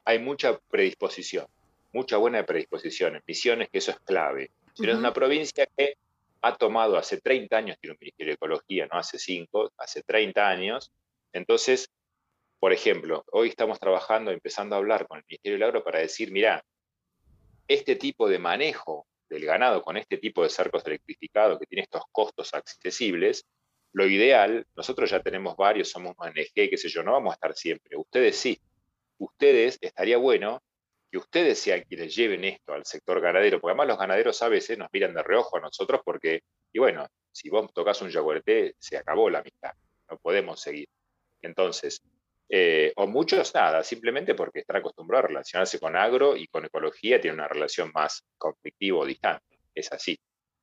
[0.06, 1.48] hay mucha predisposición,
[1.92, 4.52] mucha buena predisposición en misiones, que eso es clave.
[4.78, 5.96] Pero es una provincia que
[6.42, 10.48] ha tomado hace 30 años, tiene un Ministerio de Ecología, no hace 5, hace 30
[10.48, 10.92] años.
[11.34, 11.90] Entonces,
[12.60, 16.32] por ejemplo, hoy estamos trabajando, empezando a hablar con el Ministerio del Agro para decir,
[16.32, 16.64] mira,
[17.68, 22.04] este tipo de manejo del ganado con este tipo de cercos electrificados que tiene estos
[22.12, 23.46] costos accesibles,
[23.94, 27.36] lo ideal, nosotros ya tenemos varios, somos un ONG, qué sé yo, no vamos a
[27.36, 28.60] estar siempre, ustedes sí,
[29.18, 30.62] ustedes, estaría bueno
[31.10, 34.78] que ustedes sean quienes lleven esto al sector ganadero, porque además los ganaderos a veces
[34.78, 36.42] nos miran de reojo a nosotros porque,
[36.72, 39.74] y bueno, si vos tocas un yaguareté, se acabó la amistad,
[40.10, 40.88] no podemos seguir.
[41.42, 42.02] Entonces,
[42.50, 47.22] eh, o muchos nada, simplemente porque están acostumbrados a relacionarse con agro y con ecología,
[47.22, 49.60] tienen una relación más conflictiva o distante.
[49.74, 50.20] Es así,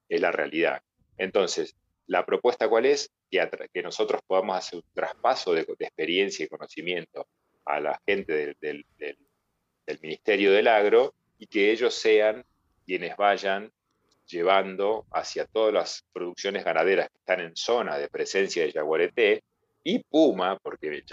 [0.09, 0.81] es la realidad.
[1.17, 3.11] Entonces, la propuesta cuál es?
[3.31, 7.27] Que, nosotros podamos hacer un traspaso de, experiencia y conocimiento
[7.65, 8.87] a la gente del
[10.01, 12.45] Ministerio del Agro y que ellos sean
[12.85, 13.73] quienes vayan
[14.27, 19.43] llevando hacia todas las producciones ganaderas que están en zona de presencia de yaguareté
[19.85, 21.05] y puma, porque el,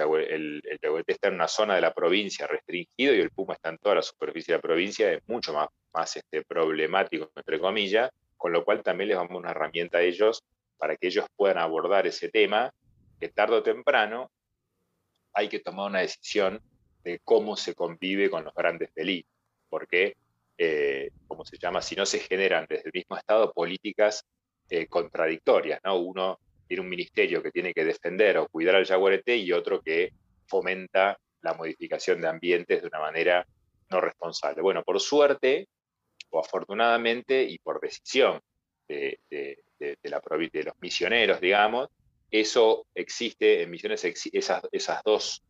[0.81, 3.95] yaguareté está en una zona de la provincia restringido y el puma está en toda
[3.95, 8.65] la superficie de la provincia, es mucho más, más este, problemático, entre comillas, con lo
[8.65, 10.43] cual también les damos una herramienta a ellos
[10.77, 12.73] para que ellos puedan abordar ese tema,
[13.19, 14.31] que tarde o temprano
[15.33, 16.59] hay que tomar una decisión
[17.03, 19.31] de cómo se convive con los grandes delitos,
[19.69, 20.15] porque,
[20.57, 24.23] eh, como se llama, si no se generan desde el mismo Estado políticas
[24.69, 25.97] eh, contradictorias, ¿no?
[25.97, 30.13] Uno tiene un ministerio que tiene que defender o cuidar al jaguarete y otro que
[30.47, 33.45] fomenta la modificación de ambientes de una manera
[33.89, 34.61] no responsable.
[34.61, 35.67] Bueno, por suerte,
[36.29, 38.39] o afortunadamente, y por decisión
[38.87, 39.19] de,
[40.03, 41.89] la, de los misioneros, digamos,
[42.31, 45.43] eso existe en Misiones, esas, esas dos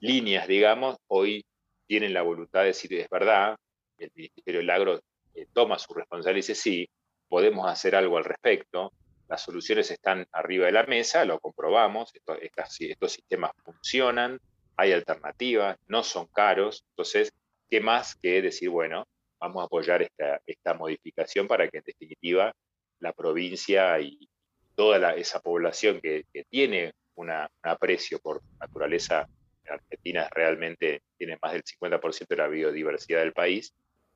[0.00, 1.44] líneas, digamos, hoy
[1.86, 3.56] tienen la voluntad de decir, es verdad,
[3.98, 5.00] el Ministerio del Agro
[5.34, 6.88] eh, toma su responsabilidad y dice, sí,
[7.28, 8.92] podemos hacer algo al respecto,
[9.28, 14.40] las soluciones están arriba de la mesa, lo comprobamos, estos sistemas funcionan,
[14.76, 17.32] hay alternativas, no son caros, entonces,
[17.68, 19.06] ¿qué más que decir, bueno,
[19.38, 22.52] vamos a apoyar esta, esta modificación para que en definitiva
[22.98, 24.28] la provincia y
[24.74, 27.30] toda esa población que, tiene un
[27.62, 29.28] aprecio por naturaleza
[29.70, 33.74] Argentina realmente tiene más del 50% de la biodiversidad del país,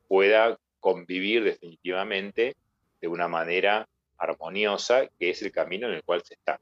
[0.09, 2.57] pueda convivir definitivamente
[3.01, 3.89] de una manera
[4.19, 6.61] armoniosa, que es el camino en el cual se está.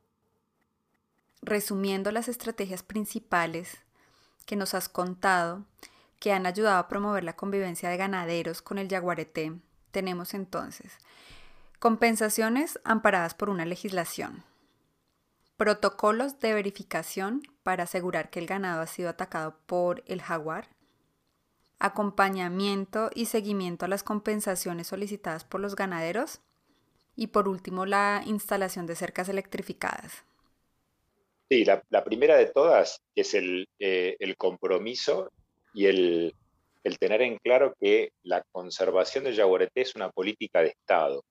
[1.43, 3.79] Resumiendo las estrategias principales
[4.47, 5.65] que nos has contado,
[6.21, 9.53] que han ayudado a promover la convivencia de ganaderos con el yaguareté,
[9.91, 10.99] tenemos entonces
[11.79, 14.45] compensaciones amparadas por una legislación,
[15.57, 20.69] Protocolos de verificación para asegurar que el ganado ha sido atacado por el jaguar.
[21.79, 26.41] Acompañamiento y seguimiento a las compensaciones solicitadas por los ganaderos.
[27.15, 30.25] Y por último, la instalación de cercas electrificadas.
[31.51, 35.31] Sí, la, primera de todas es el, eh, compromiso
[35.75, 36.35] y el,
[36.83, 41.23] el, tener en claro que la conservación del jaguareté es una política de Estado.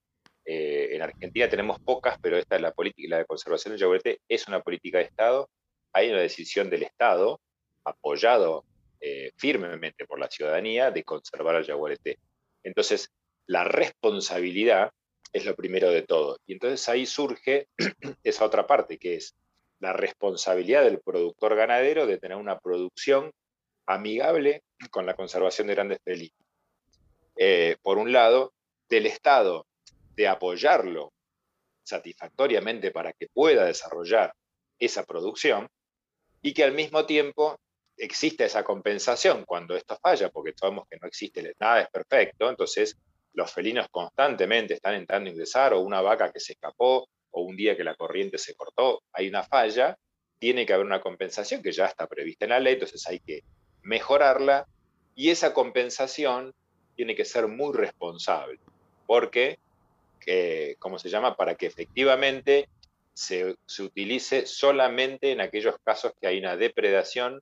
[0.45, 4.19] Eh, en Argentina tenemos pocas, pero esta es la política, la de conservación del yaguareté
[4.27, 5.49] es una política de Estado.
[5.93, 7.39] Hay una decisión del Estado,
[7.83, 8.65] apoyado
[8.99, 12.17] eh, firmemente por la ciudadanía, de conservar al yaguareté.
[12.63, 13.09] Entonces,
[13.47, 14.91] la responsabilidad
[15.33, 16.37] es lo primero de todo.
[16.45, 17.67] Y entonces ahí surge
[18.23, 19.35] esa otra parte, que es
[19.79, 23.31] la responsabilidad del productor ganadero de tener una producción
[23.87, 26.45] amigable con la conservación de grandes peligros.
[27.35, 28.53] Eh, por un lado,
[28.89, 29.65] del Estado
[30.15, 31.11] de apoyarlo
[31.83, 34.33] satisfactoriamente para que pueda desarrollar
[34.79, 35.67] esa producción
[36.41, 37.59] y que al mismo tiempo
[37.97, 42.97] exista esa compensación cuando esto falla, porque sabemos que no existe, nada es perfecto, entonces
[43.33, 47.55] los felinos constantemente están entrando a ingresar, o una vaca que se escapó, o un
[47.55, 49.97] día que la corriente se cortó, hay una falla,
[50.39, 53.43] tiene que haber una compensación que ya está prevista en la ley, entonces hay que
[53.83, 54.67] mejorarla,
[55.15, 56.53] y esa compensación
[56.95, 58.59] tiene que ser muy responsable,
[59.05, 59.59] porque,
[60.79, 61.35] ¿cómo se llama?
[61.35, 62.69] Para que efectivamente
[63.13, 67.41] se, utilice solamente en aquellos casos que hay una depredación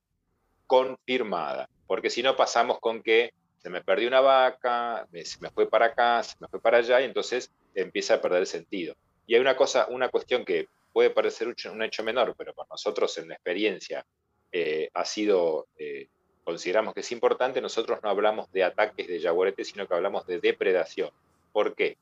[0.67, 5.69] confirmada, porque si no pasamos con que se me perdió una vaca, se me fue
[5.69, 8.95] para acá, se me fue para allá, y entonces empieza a perder sentido.
[9.27, 13.17] Y hay una cosa, una cuestión que puede parecer un hecho menor, pero para nosotros
[13.17, 14.05] en la experiencia
[14.51, 16.07] eh, ha sido, eh,
[16.43, 20.39] consideramos que es importante, nosotros no hablamos de ataques de jaguarete, sino que hablamos de
[20.39, 21.11] depredación.
[21.51, 21.97] ¿Por qué?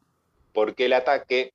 [0.57, 1.53] Porque el ataque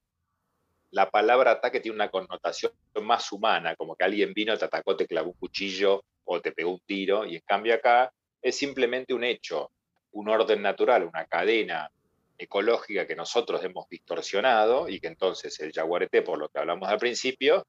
[0.92, 2.70] la palabra ataque tiene una connotación
[3.02, 6.70] más humana, como que alguien vino, te atacó, te clavó un cuchillo o te pegó
[6.70, 9.72] un tiro, y en cambio acá es simplemente un hecho,
[10.12, 11.90] un orden natural, una cadena
[12.38, 16.98] ecológica que nosotros hemos distorsionado y que entonces el jaguarete, por lo que hablamos al
[16.98, 17.66] principio,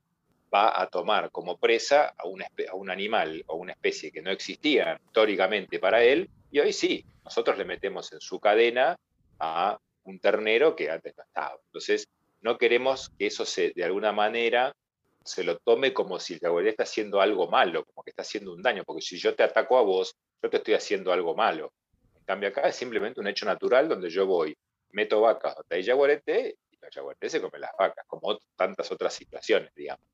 [0.54, 4.30] va a tomar como presa a un, a un animal o una especie que no
[4.30, 9.00] existía históricamente para él, y hoy sí, nosotros le metemos en su cadena
[9.40, 11.58] a un ternero que antes no estaba.
[11.66, 12.08] Entonces,
[12.42, 14.76] no queremos que eso se, de alguna manera
[15.24, 18.54] se lo tome como si el jaguarete está haciendo algo malo, como que está haciendo
[18.54, 21.72] un daño, porque si yo te ataco a vos, yo te estoy haciendo algo malo.
[22.16, 24.56] En cambio acá es simplemente un hecho natural donde yo voy,
[24.92, 29.14] meto vacas donde hay jaguarete y el jaguarete se come las vacas, como tantas otras
[29.14, 30.06] situaciones, digamos.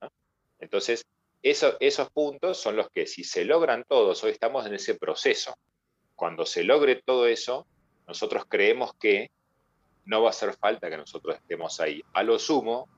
[0.59, 1.03] Entonces,
[1.41, 5.55] esos puntos son los que si se logran todos, hoy estamos en ese proceso.
[6.15, 7.65] Cuando se logre todo eso,
[8.07, 9.31] nosotros creemos que
[10.09, 12.03] no va a hacer falta que nosotros estemos ahí.
[12.13, 12.89] A lo sumo,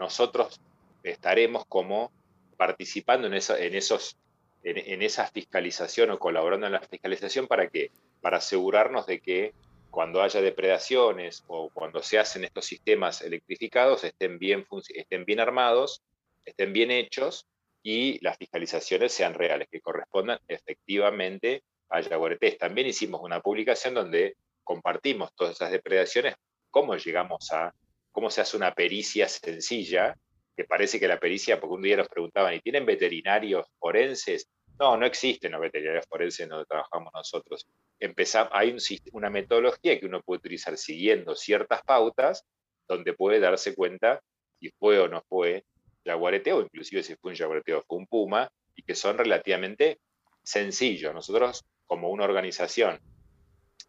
[0.00, 0.60] nosotros
[1.04, 2.10] estaremos como
[2.56, 4.18] participando en, esa, en, esos,
[4.64, 7.92] en, esa fiscalización o colaborando en la fiscalización para qué?
[8.20, 9.54] Para asegurarnos de que
[9.92, 16.02] cuando haya depredaciones o cuando se hacen estos sistemas electrificados estén bien, estén bien armados,
[16.44, 17.46] estén bien hechos
[17.84, 22.58] y las fiscalizaciones sean reales, que correspondan efectivamente a Yaguaretés.
[22.58, 26.34] También hicimos una publicación donde compartimos todas esas depredaciones,
[26.70, 27.74] ¿cómo llegamos a,
[28.10, 30.16] cómo se hace una pericia sencilla?
[30.56, 34.48] Que parece que la pericia, porque un día nos preguntaban, ¿y tienen veterinarios forenses?
[34.78, 37.66] No, no existen los veterinarios forenses donde trabajamos nosotros.
[37.98, 38.76] Empezamos, hay
[39.12, 42.44] una metodología que uno puede utilizar siguiendo ciertas pautas,
[42.88, 44.20] donde puede darse cuenta
[44.58, 45.64] si fue o no fue
[46.04, 50.00] jaguareteo, o inclusive si fue un jaguareteo o fue un puma, y que son relativamente
[50.42, 51.14] sencillos.
[51.14, 52.98] Nosotros, como una organización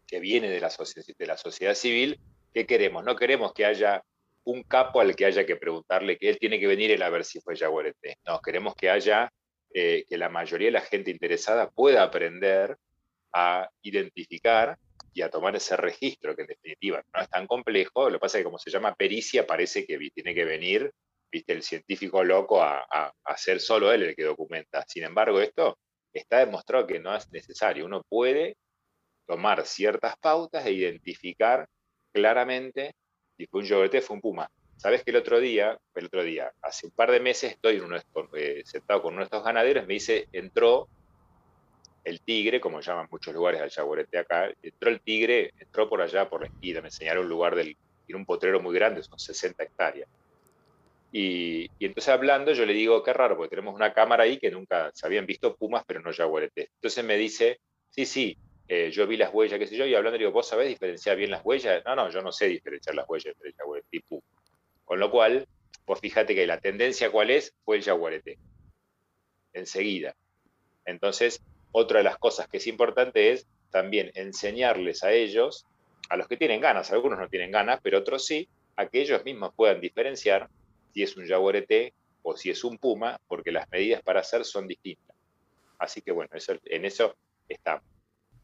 [0.06, 2.20] que viene de la, sociedad civil,
[2.52, 3.04] ¿qué queremos?
[3.04, 4.02] No queremos que haya
[4.44, 7.40] un capo al que haya que preguntarle que él tiene que venir a ver si
[7.40, 8.18] fue Yaguareté.
[8.26, 9.30] No, queremos que haya,
[9.72, 12.76] eh, que la mayoría de la gente interesada pueda aprender
[13.32, 14.76] a identificar
[15.12, 18.10] y a tomar ese registro, que en definitiva no es tan complejo.
[18.10, 20.92] Lo que pasa es que como se llama pericia, parece que tiene que venir
[21.30, 21.52] ¿viste?
[21.52, 24.84] el científico loco a, a, a ser solo él el que documenta.
[24.86, 25.78] Sin embargo, esto
[26.12, 27.86] está demostrado que no es necesario.
[27.86, 28.56] Uno puede
[29.26, 31.66] tomar ciertas pautas e identificar
[32.12, 32.94] claramente
[33.36, 34.48] si fue un yoguete, fue un puma.
[34.76, 37.82] Sabes que el otro día, el otro día, hace un par de meses estoy
[38.34, 40.88] eh, sentado con uno de estos ganaderos, me dice, entró
[42.04, 46.28] el tigre, como llaman muchos lugares al jaguarete acá, entró el tigre, entró por allá
[46.28, 49.62] por la esquina, me enseñaron un lugar del, tiene un potrero muy grande, son 60
[49.62, 50.08] hectáreas.
[51.10, 54.50] Y, y, entonces hablando, yo le digo, qué raro, porque tenemos una cámara ahí que
[54.50, 56.70] nunca se habían visto pumas, pero no jaguarete.
[56.74, 60.18] Entonces me dice, sí, sí, eh, yo vi las huellas, qué sé yo, y hablando,
[60.18, 61.82] digo, ¿vos sabés diferenciar bien las huellas?
[61.84, 64.22] No, no, yo no sé diferenciar las huellas entre el jaguarete y puma.
[64.84, 65.46] Con lo cual,
[65.84, 68.38] pues fíjate que la tendencia cuál es, fue el jaguarete.
[69.52, 70.14] Enseguida.
[70.86, 75.66] Entonces, otra de las cosas que es importante es también enseñarles a ellos,
[76.08, 79.24] a los que tienen ganas, algunos no tienen ganas, pero otros sí, a que ellos
[79.24, 80.48] mismos puedan diferenciar
[80.92, 84.66] si es un jaguarete o si es un puma, porque las medidas para hacer son
[84.66, 85.16] distintas.
[85.78, 87.16] Así que bueno, eso, en eso
[87.48, 87.93] estamos.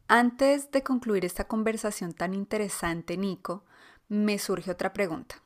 [0.07, 3.63] Antes de concluir esta conversación tan interesante, Nico,
[4.09, 5.41] me surge otra pregunta.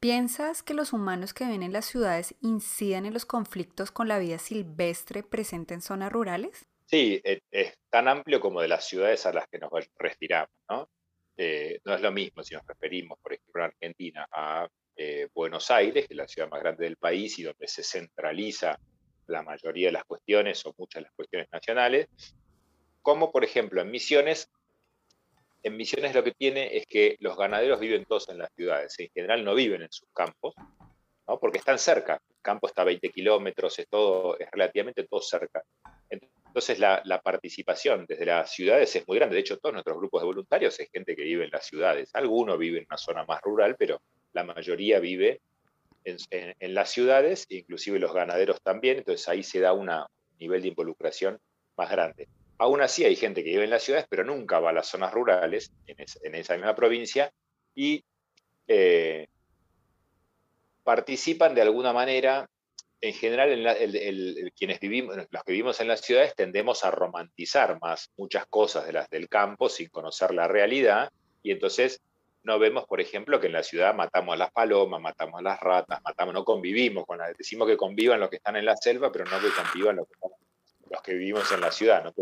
[0.00, 4.18] ¿Piensas que los humanos que viven en las ciudades inciden en los conflictos con la
[4.18, 6.66] vida silvestre presente en zonas rurales?
[6.86, 10.88] Sí, e, es, tan amplio como de las ciudades a las que nos retiramos, ¿no?
[11.36, 15.70] Eh, no es lo mismo si nos referimos, por ejemplo, en Argentina a eh, Buenos
[15.70, 18.78] Aires, que es la ciudad más grande del país y donde se centraliza
[19.28, 22.08] la mayoría de las cuestiones o muchas de las cuestiones nacionales,
[23.02, 24.50] como por ejemplo en Misiones,
[25.62, 29.10] en Misiones lo que tiene es que los ganaderos viven todos en las ciudades, en
[29.12, 30.54] general no viven en sus campos,
[31.28, 31.38] ¿no?
[31.38, 35.62] porque están cerca, el campo está a 20 kilómetros, es, todo, es relativamente todo cerca.
[36.08, 40.20] Entonces la, la, participación desde las ciudades es muy grande, de hecho todos nuestros grupos
[40.20, 43.40] de voluntarios es gente que vive en las ciudades, algunos viven en una zona más
[43.40, 45.40] rural, pero la mayoría vive
[46.04, 49.88] en, en las ciudades, inclusive los ganaderos también, entonces ahí se da un
[50.38, 51.38] nivel de involucración
[51.76, 52.28] más grande.
[52.58, 55.12] Aún así hay gente que vive en las ciudades, pero nunca va a las zonas
[55.12, 57.32] rurales, en, esa misma provincia,
[57.74, 58.04] y
[58.68, 59.26] eh,
[60.84, 62.48] participan de alguna manera.
[63.00, 63.48] En general,
[64.56, 68.92] quienes vivimos, los que vivimos en las ciudades tendemos a romantizar más muchas cosas de
[68.92, 71.10] las del campo sin conocer la realidad,
[71.42, 72.00] y entonces
[72.44, 75.60] no vemos, por ejemplo, que en la ciudad matamos a las palomas, matamos a las
[75.60, 79.12] ratas, matamos, no convivimos con las, decimos que convivan los que están en la selva,
[79.12, 80.14] pero no que convivan los que,
[80.92, 82.04] los que vivimos en la ciudad.
[82.04, 82.12] ¿no?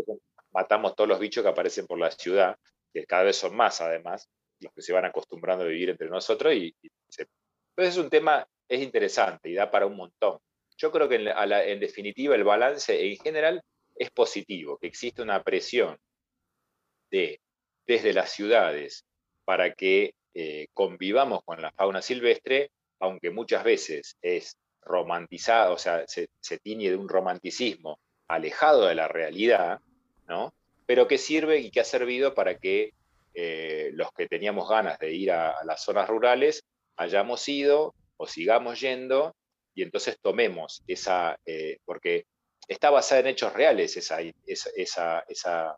[0.51, 2.57] matamos todos los bichos que aparecen por la ciudad,
[2.93, 6.53] que cada vez son más además, los que se van acostumbrando a vivir entre nosotros.
[6.53, 7.27] Y, Entonces
[7.77, 10.39] es un tema, es interesante y da para un montón.
[10.77, 13.61] Yo creo que en, definitiva el balance en general
[13.95, 15.97] es positivo, que existe una presión
[17.11, 17.39] de,
[17.85, 19.05] desde las ciudades
[19.45, 26.07] para que eh, convivamos con la fauna silvestre, aunque muchas veces es romantizado, o sea,
[26.07, 27.99] se, se tiñe de un romanticismo
[28.33, 29.79] alejado de la realidad,
[30.85, 32.93] pero que sirve y que ha servido para que
[33.33, 36.63] eh, los que teníamos ganas de ir a, las zonas rurales
[36.97, 39.35] hayamos ido o sigamos yendo
[39.73, 42.25] y entonces tomemos esa, eh, porque
[42.67, 45.77] está basada en hechos reales esa, esa, esa,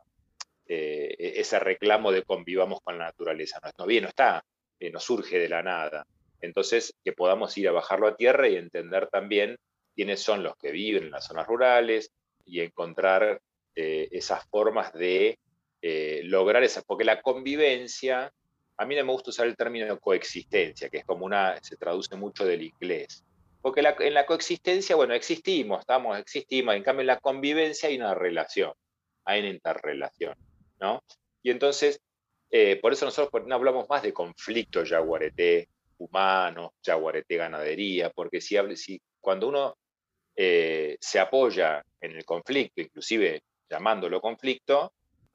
[0.66, 3.60] eh, ese reclamo de convivamos con la naturaleza.
[3.62, 4.44] No, no bien, no está,
[4.92, 6.06] no surge de la nada.
[6.40, 9.56] Entonces, que podamos ir a bajarlo a tierra y entender también
[9.94, 12.10] quiénes son los que viven en las zonas rurales
[12.44, 13.40] y encontrar
[13.74, 15.38] eh, esas formas de
[15.82, 18.32] eh, lograr esas, porque la convivencia,
[18.76, 22.16] a mí no me gusta usar el término coexistencia, que es como una, se traduce
[22.16, 23.24] mucho del inglés,
[23.60, 28.14] porque en la coexistencia, bueno, existimos, estamos, existimos, en cambio en la convivencia hay una
[28.14, 28.72] relación,
[29.24, 30.34] hay una interrelación,
[30.80, 31.02] ¿no?
[31.42, 32.00] Y entonces,
[32.50, 35.68] eh, por eso nosotros no hablamos más de conflicto yaguareté
[35.98, 39.76] humano, yaguareté ganadería, porque si, si cuando uno
[40.36, 44.92] se apoya en el conflicto, inclusive llamándolo conflicto,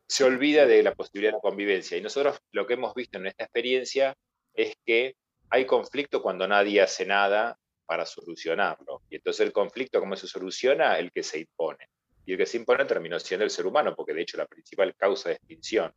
[0.08, 1.98] se olvida de la posibilidad de convivencia.
[1.98, 4.16] Y nosotros lo que hemos visto en esta experiencia
[4.54, 5.16] es que
[5.50, 9.02] hay conflicto cuando nadie hace nada para solucionarlo.
[9.10, 10.98] Y entonces el conflicto, ¿cómo se soluciona?
[11.00, 11.90] El que se impone.
[12.26, 14.96] Y el que se impone terminó siendo el ser humano, porque de hecho la principal
[14.96, 15.92] causa de extinción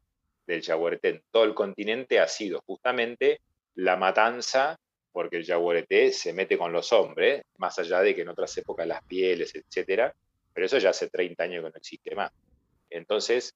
[0.46, 3.40] del jaguarete en todo el continente ha sido justamente
[3.74, 4.78] la matanza,
[5.12, 8.86] porque el jaguarete se mete con los hombres, más allá de que en otras épocas
[8.86, 10.14] las pieles, etcétera,
[10.52, 12.32] pero eso ya hace 30 años que no existe más.
[12.90, 13.54] Entonces,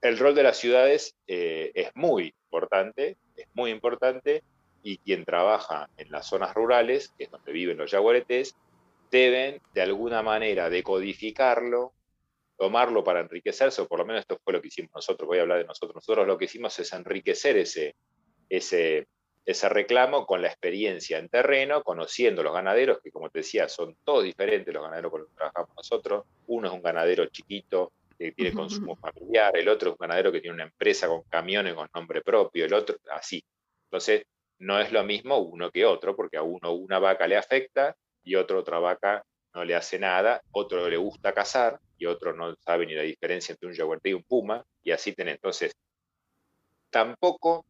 [0.00, 4.42] el rol de las ciudades eh, es muy importante, es muy importante,
[4.82, 8.54] y quien trabaja en las zonas rurales, que es donde viven los yaguaretés,
[9.10, 11.92] deben de alguna manera decodificarlo,
[12.56, 15.42] tomarlo para enriquecerse, o por lo menos esto fue lo que hicimos nosotros, voy a
[15.42, 15.96] hablar de nosotros.
[15.96, 17.96] Nosotros lo que hicimos es enriquecer ese,
[18.48, 19.08] ese,
[19.46, 23.96] ese reclamo con la experiencia en terreno, conociendo los ganaderos, que como te decía, son
[24.02, 26.24] todos diferentes los ganaderos con los que trabajamos nosotros.
[26.48, 30.40] Uno es un ganadero chiquito que tiene consumo familiar, el otro es un ganadero que
[30.40, 33.44] tiene una empresa con camiones con nombre propio, el otro así.
[33.84, 34.24] Entonces,
[34.58, 37.94] no es lo mismo uno que otro, porque a uno una vaca le afecta
[38.24, 39.24] y otro otra vaca
[39.54, 43.52] no le hace nada, otro le gusta cazar y otro no sabe ni la diferencia
[43.52, 45.36] entre un jaguarete y un puma, y así tenés.
[45.36, 45.72] Entonces,
[46.90, 47.64] tampoco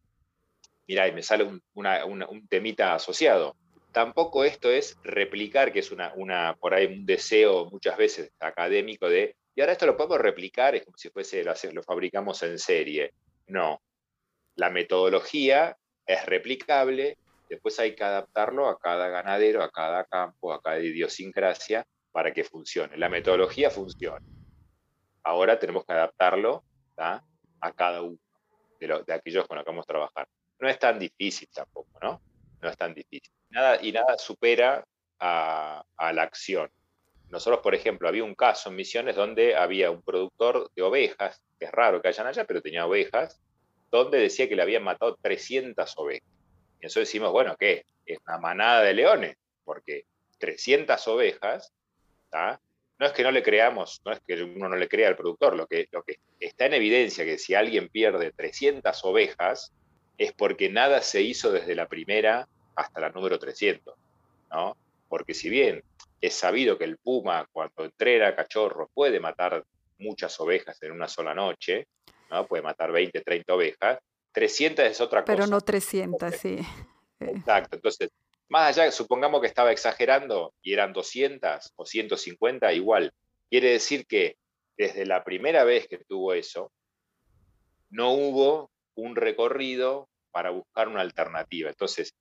[0.87, 3.55] mirá, y me sale un, temita asociado.
[3.91, 9.35] Tampoco esto es replicar, que es una, por ahí un deseo muchas veces académico de,
[9.55, 13.13] y ahora esto lo podemos replicar, es como si fuese, lo, fabricamos en serie.
[13.47, 13.81] No,
[14.55, 15.75] la metodología
[16.05, 17.17] es replicable,
[17.49, 22.43] después hay que adaptarlo a cada ganadero, a cada campo, a cada idiosincrasia para que
[22.43, 22.97] funcione.
[22.97, 24.25] La metodología funciona.
[25.23, 26.63] Ahora tenemos que adaptarlo
[26.97, 28.19] a cada uno
[28.79, 30.27] de aquellos con los que vamos a trabajar
[30.59, 32.21] no es tan difícil tampoco, ¿no?
[32.61, 33.31] No es tan difícil.
[33.49, 34.85] Nada, y nada supera
[35.19, 35.83] a,
[36.13, 36.69] la acción.
[37.29, 41.65] Nosotros, por ejemplo, había un caso en Misiones donde había un productor de ovejas, que
[41.65, 43.41] es raro que hayan allá, pero tenía ovejas,
[43.91, 46.29] donde decía que le habían matado 300 ovejas.
[46.79, 47.85] Y entonces decimos, bueno, ¿qué?
[48.05, 50.05] Es una manada de leones, porque
[50.39, 51.73] 300 ovejas,
[52.31, 55.55] no es que no le creamos, no es que uno no le crea al productor,
[55.55, 59.73] lo que, lo que está en evidencia que si alguien pierde 300 ovejas,
[60.17, 63.95] es porque nada se hizo desde la primera hasta la número 300,
[64.51, 64.77] ¿no?
[65.07, 65.83] Porque si bien
[66.19, 69.63] es sabido que el puma cuando entrena cachorro puede matar
[69.99, 71.87] muchas ovejas en una sola noche,
[72.29, 72.47] ¿no?
[72.47, 73.99] Puede matar 20, 30 ovejas,
[74.31, 75.35] 300 es otra cosa.
[75.35, 76.59] Pero no 300, sí.
[77.19, 78.09] Exacto, entonces,
[78.49, 83.11] más allá, supongamos que estaba exagerando y eran 200 o 150, igual.
[83.49, 84.37] Quiere decir que
[84.77, 86.71] desde la primera vez que tuvo eso,
[87.89, 91.69] no hubo un recorrido para buscar una alternativa.
[91.69, 92.13] Entonces,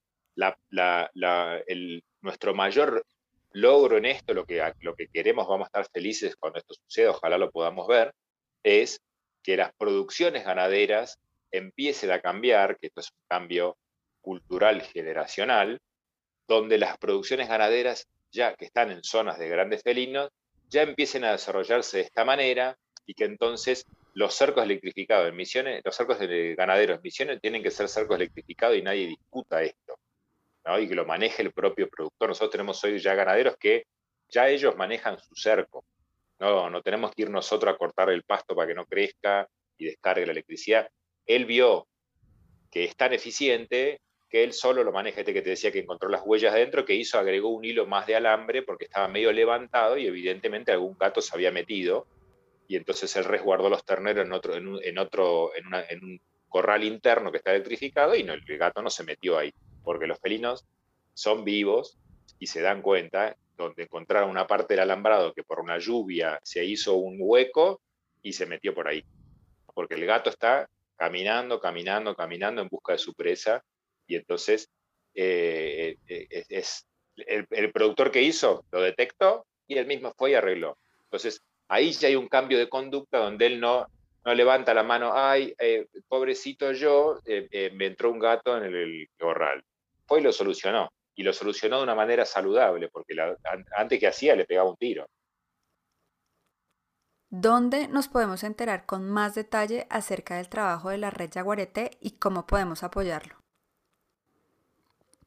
[2.20, 3.04] nuestro mayor
[3.52, 7.10] logro en esto, lo que, lo que queremos, vamos a estar felices cuando esto suceda,
[7.10, 8.12] ojalá lo podamos ver,
[8.62, 9.00] es
[9.42, 11.18] que las producciones ganaderas
[11.50, 13.76] empiecen a cambiar, que esto es un cambio
[14.20, 15.80] cultural generacional,
[16.46, 20.30] donde las producciones ganaderas ya que están en zonas de grandes felinos
[20.68, 23.86] ya empiecen a desarrollarse de esta manera y que entonces
[24.16, 28.16] los cercos electrificados en Misiones, los cercos de ganaderos en Misiones tienen que ser cercos
[28.16, 29.98] electrificados y nadie discuta esto,
[30.64, 30.78] ¿no?
[30.78, 32.30] y que lo maneje el propio productor.
[32.30, 33.84] Nosotros tenemos hoy ya ganaderos que
[34.30, 35.84] ya ellos manejan su cerco,
[36.38, 39.46] no, no tenemos que ir nosotros a cortar el pasto para que no crezca
[39.76, 40.88] y descargue la electricidad.
[41.26, 41.86] Él vio
[42.70, 44.00] que es tan eficiente
[44.30, 46.94] que él solo lo maneja, este que te decía que encontró las huellas adentro, que
[46.94, 51.20] hizo, agregó un hilo más de alambre porque estaba medio levantado y evidentemente algún gato
[51.20, 52.06] se había metido
[52.68, 58.14] y entonces él resguardó los terneros en otro, en, un corral interno que está electrificado
[58.14, 59.52] y no, el gato no se metió ahí,
[59.82, 60.64] porque los felinos
[61.14, 61.98] son vivos
[62.38, 66.64] y se dan cuenta donde encontraron una parte del alambrado que por una lluvia se
[66.64, 67.80] hizo un hueco
[68.22, 69.04] y se metió por ahí,
[69.74, 73.62] porque el gato está caminando, caminando, caminando en busca de su presa
[74.06, 74.70] y entonces
[75.14, 76.86] eh, eh, es,
[77.16, 80.78] el, el productor que hizo lo detectó y él mismo fue y arregló.
[81.04, 83.86] Entonces, ahí ya hay un cambio de conducta donde él no,
[84.26, 88.64] no levanta la mano, ay, eh, pobrecito yo, eh, eh, me entró un gato en
[88.64, 89.62] el, corral.
[90.04, 90.90] Fue y lo solucionó.
[91.14, 93.14] Y lo solucionó de una manera saludable, porque
[93.76, 95.06] antes que hacía le pegaba un tiro.
[97.30, 102.18] ¿Dónde nos podemos enterar con más detalle acerca del trabajo de la red Yaguareté y
[102.18, 103.36] cómo podemos apoyarlo?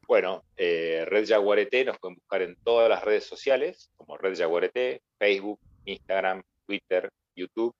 [0.06, 5.58] Bueno, Red Yaguareté nos pueden buscar en todas las redes sociales, como Red Yaguareté, Facebook,
[5.90, 7.74] Instagram, Twitter, YouTube.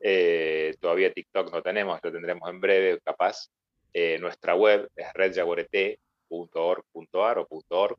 [0.00, 3.48] Eh, todavía TikTok no tenemos, lo tendremos en breve, capaz.
[3.92, 7.98] Eh, nuestra web es redjaguarete.org.ar o .org.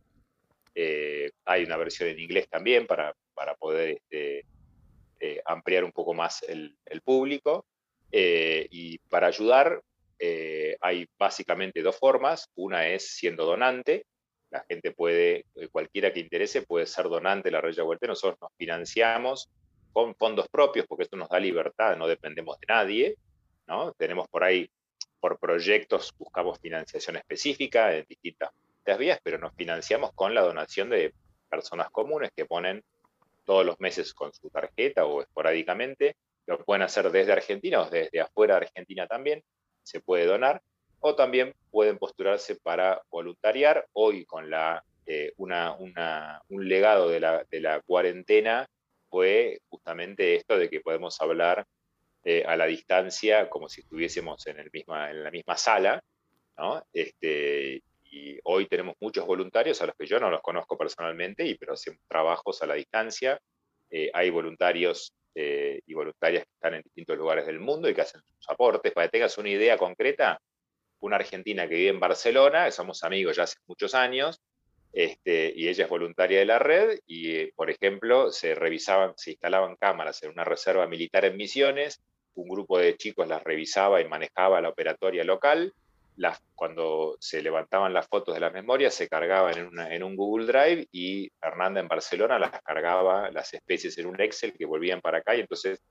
[0.76, 4.46] Eh, hay una versión en inglés también para, para poder este,
[5.46, 7.66] ampliar un poco más el, el público.
[8.12, 9.82] y para ayudar
[10.82, 12.50] hay básicamente dos formas.
[12.56, 14.06] Una es siendo donante,
[14.54, 18.08] la gente puede, eh, cualquiera que interese puede ser donante de la Red Yaguareté.
[18.08, 19.49] Nosotros nos financiamos
[19.91, 23.16] con fondos propios porque esto nos da libertad, no dependemos de nadie.
[23.68, 23.93] ¿no?
[23.93, 24.70] Tenemos por ahí,
[25.20, 28.51] por proyectos, buscamos financiación específica en distintas
[28.99, 31.16] vías, pero nos financiamos con la donación de
[31.49, 32.84] personas comunes que ponen
[33.45, 36.16] todos los meses con su tarjeta o esporádicamente.
[36.45, 39.43] Lo pueden hacer desde Argentina o desde afuera de Argentina también.
[39.82, 40.62] Se puede donar
[41.06, 43.86] o también pueden postularse para voluntariar.
[43.91, 45.76] Hoy con la, eh, una,
[46.47, 48.66] un legado de la, de la, cuarentena
[49.10, 51.66] fue justamente esto de que podemos hablar
[52.24, 56.01] eh, a la distancia como si estuviésemos en, el misma, en la misma sala.
[56.58, 56.82] ¿no?
[56.93, 61.56] Este, y hoy tenemos muchos voluntarios a los que yo no los conozco personalmente, y,
[61.56, 63.38] pero hacemos trabajos a la distancia.
[63.91, 68.22] Eh, hay voluntarios y voluntarias que están en distintos lugares del mundo y que hacen
[68.22, 68.93] sus aportes.
[68.93, 70.39] Para que tengas una idea concreta,
[71.04, 74.41] una argentina que vive en Barcelona, somos amigos ya hace muchos años,
[74.93, 79.76] este, y ella es voluntaria de la red, y por ejemplo, se revisaban, se instalaban
[79.76, 82.01] cámaras en una reserva militar en Misiones,
[82.36, 85.74] un grupo de chicos las revisaba y manejaba la operatoria local,
[86.16, 90.45] las, cuando se levantaban las fotos de las memorias se cargaban en, en, un Google
[90.45, 95.18] Drive y Fernanda en Barcelona las cargaba las especies en un Excel que volvían para
[95.18, 95.82] acá y entonces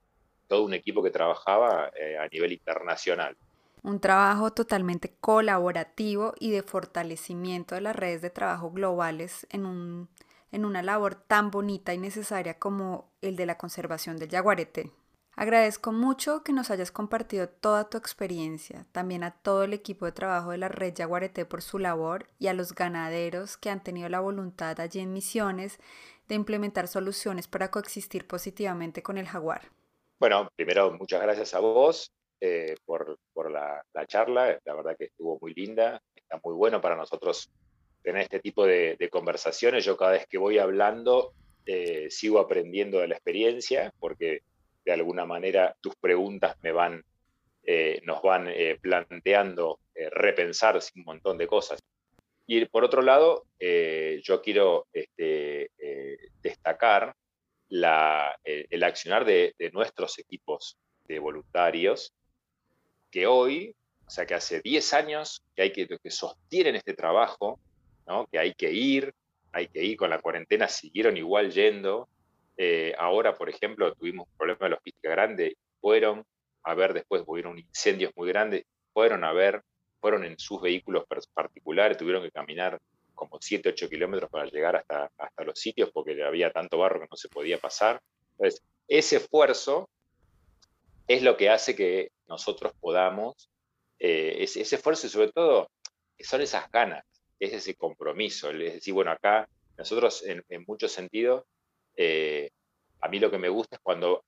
[0.46, 3.36] todo un equipo que trabajaba eh, a nivel internacional
[3.82, 10.08] un trabajo totalmente colaborativo y de fortalecimiento de las redes de trabajo globales en, un,
[10.52, 14.92] en una labor tan bonita y necesaria como el de la conservación del jaguarete.
[15.34, 20.12] Agradezco mucho que nos hayas compartido toda tu experiencia, también a todo el equipo de
[20.12, 24.10] trabajo de la red Yaguareté por su labor y a los ganaderos que han tenido
[24.10, 25.78] la voluntad allí en Misiones
[26.28, 29.70] de implementar soluciones para coexistir positivamente con el jaguar.
[30.20, 32.12] Bueno, primero muchas gracias a vos
[32.45, 33.18] eh, por,
[33.53, 34.59] la, la, charla.
[34.64, 36.03] La verdad que estuvo muy linda.
[36.12, 37.49] Está muy bueno para nosotros
[38.03, 39.84] tener este tipo de, conversaciones.
[39.84, 41.34] Yo cada vez que voy hablando
[41.66, 44.43] eh, sigo aprendiendo de la experiencia porque
[44.84, 47.05] de alguna manera tus preguntas me van,
[47.62, 48.49] eh, nos van
[48.80, 49.78] planteando
[50.11, 51.78] repensar un montón de cosas.
[52.49, 55.70] Y por otro lado, yo quiero este,
[56.43, 57.14] destacar
[57.70, 60.76] el accionar de, nuestros equipos
[61.07, 62.12] de voluntarios
[63.12, 67.60] que hoy, o sea, que hace 10 años que hay que, que sostienen este trabajo,
[68.08, 68.26] ¿no?
[68.26, 69.14] que hay que ir,
[69.52, 72.08] hay que ir con la cuarentena, siguieron igual yendo.
[72.56, 76.24] Eh, ahora, por ejemplo, tuvimos un problema de logística grande, fueron
[76.64, 79.62] a ver, después hubieron incendios muy grandes, fueron a ver,
[80.00, 81.04] fueron en sus vehículos
[81.34, 82.80] particulares, tuvieron que caminar
[83.14, 87.08] como 7, 8 kilómetros para llegar hasta, hasta los sitios porque había tanto barro que
[87.10, 88.00] no se podía pasar.
[88.32, 89.88] Entonces, ese esfuerzo
[91.12, 93.50] es lo que hace que nosotros podamos,
[93.98, 95.70] eh, ese, esfuerzo y sobre todo
[96.18, 97.04] son esas ganas,
[97.38, 101.44] es ese compromiso, es decir, bueno, acá nosotros en, muchos sentidos,
[101.96, 102.50] eh,
[103.00, 104.24] a mí lo que me gusta es cuando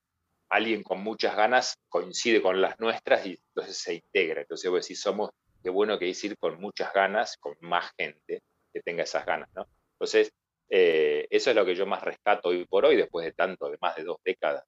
[0.49, 4.41] alguien con muchas ganas coincide con las nuestras y entonces se integra.
[4.41, 5.31] Entonces, vos somos,
[5.63, 9.49] qué bueno que es ir con muchas ganas, con más gente que tenga esas ganas.
[9.93, 10.31] Entonces,
[10.69, 13.77] eh, eso es lo que yo más rescato hoy por hoy, después de tanto, de
[13.81, 14.63] más de dos décadas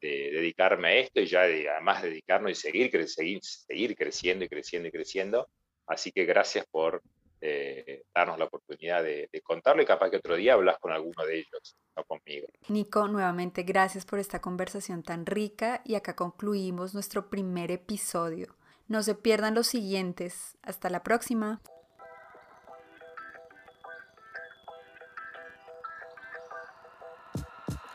[0.00, 4.90] de dedicarme a esto y ya de, además dedicarnos y seguir, creciendo y creciendo y
[4.90, 5.48] creciendo.
[5.86, 7.02] Así que gracias por
[7.40, 11.38] eh, darnos la oportunidad de, contarlo y capaz que otro día hablas con alguno de
[11.38, 12.48] ellos, no conmigo.
[12.68, 18.56] Nico, nuevamente gracias por esta conversación tan rica y acá concluimos nuestro primer episodio.
[18.88, 20.56] No se pierdan los siguientes.
[20.62, 21.60] Hasta la próxima.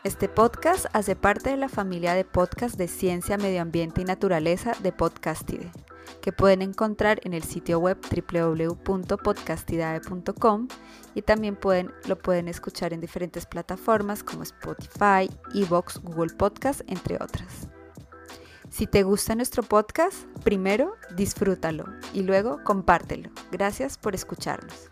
[0.04, 4.72] Este podcast hace parte de la familia de podcasts de ciencia, medio ambiente y naturaleza
[4.82, 5.70] de Podcastide,
[6.20, 10.66] que pueden encontrar en el sitio web www.podcastidae.com
[11.14, 17.14] y también pueden, lo pueden escuchar en diferentes plataformas como Spotify, Evox, Google Podcast, entre
[17.22, 17.68] otras.
[18.70, 23.30] Si te gusta nuestro podcast, primero disfrútalo y luego compártelo.
[23.52, 24.90] Gracias por escucharnos.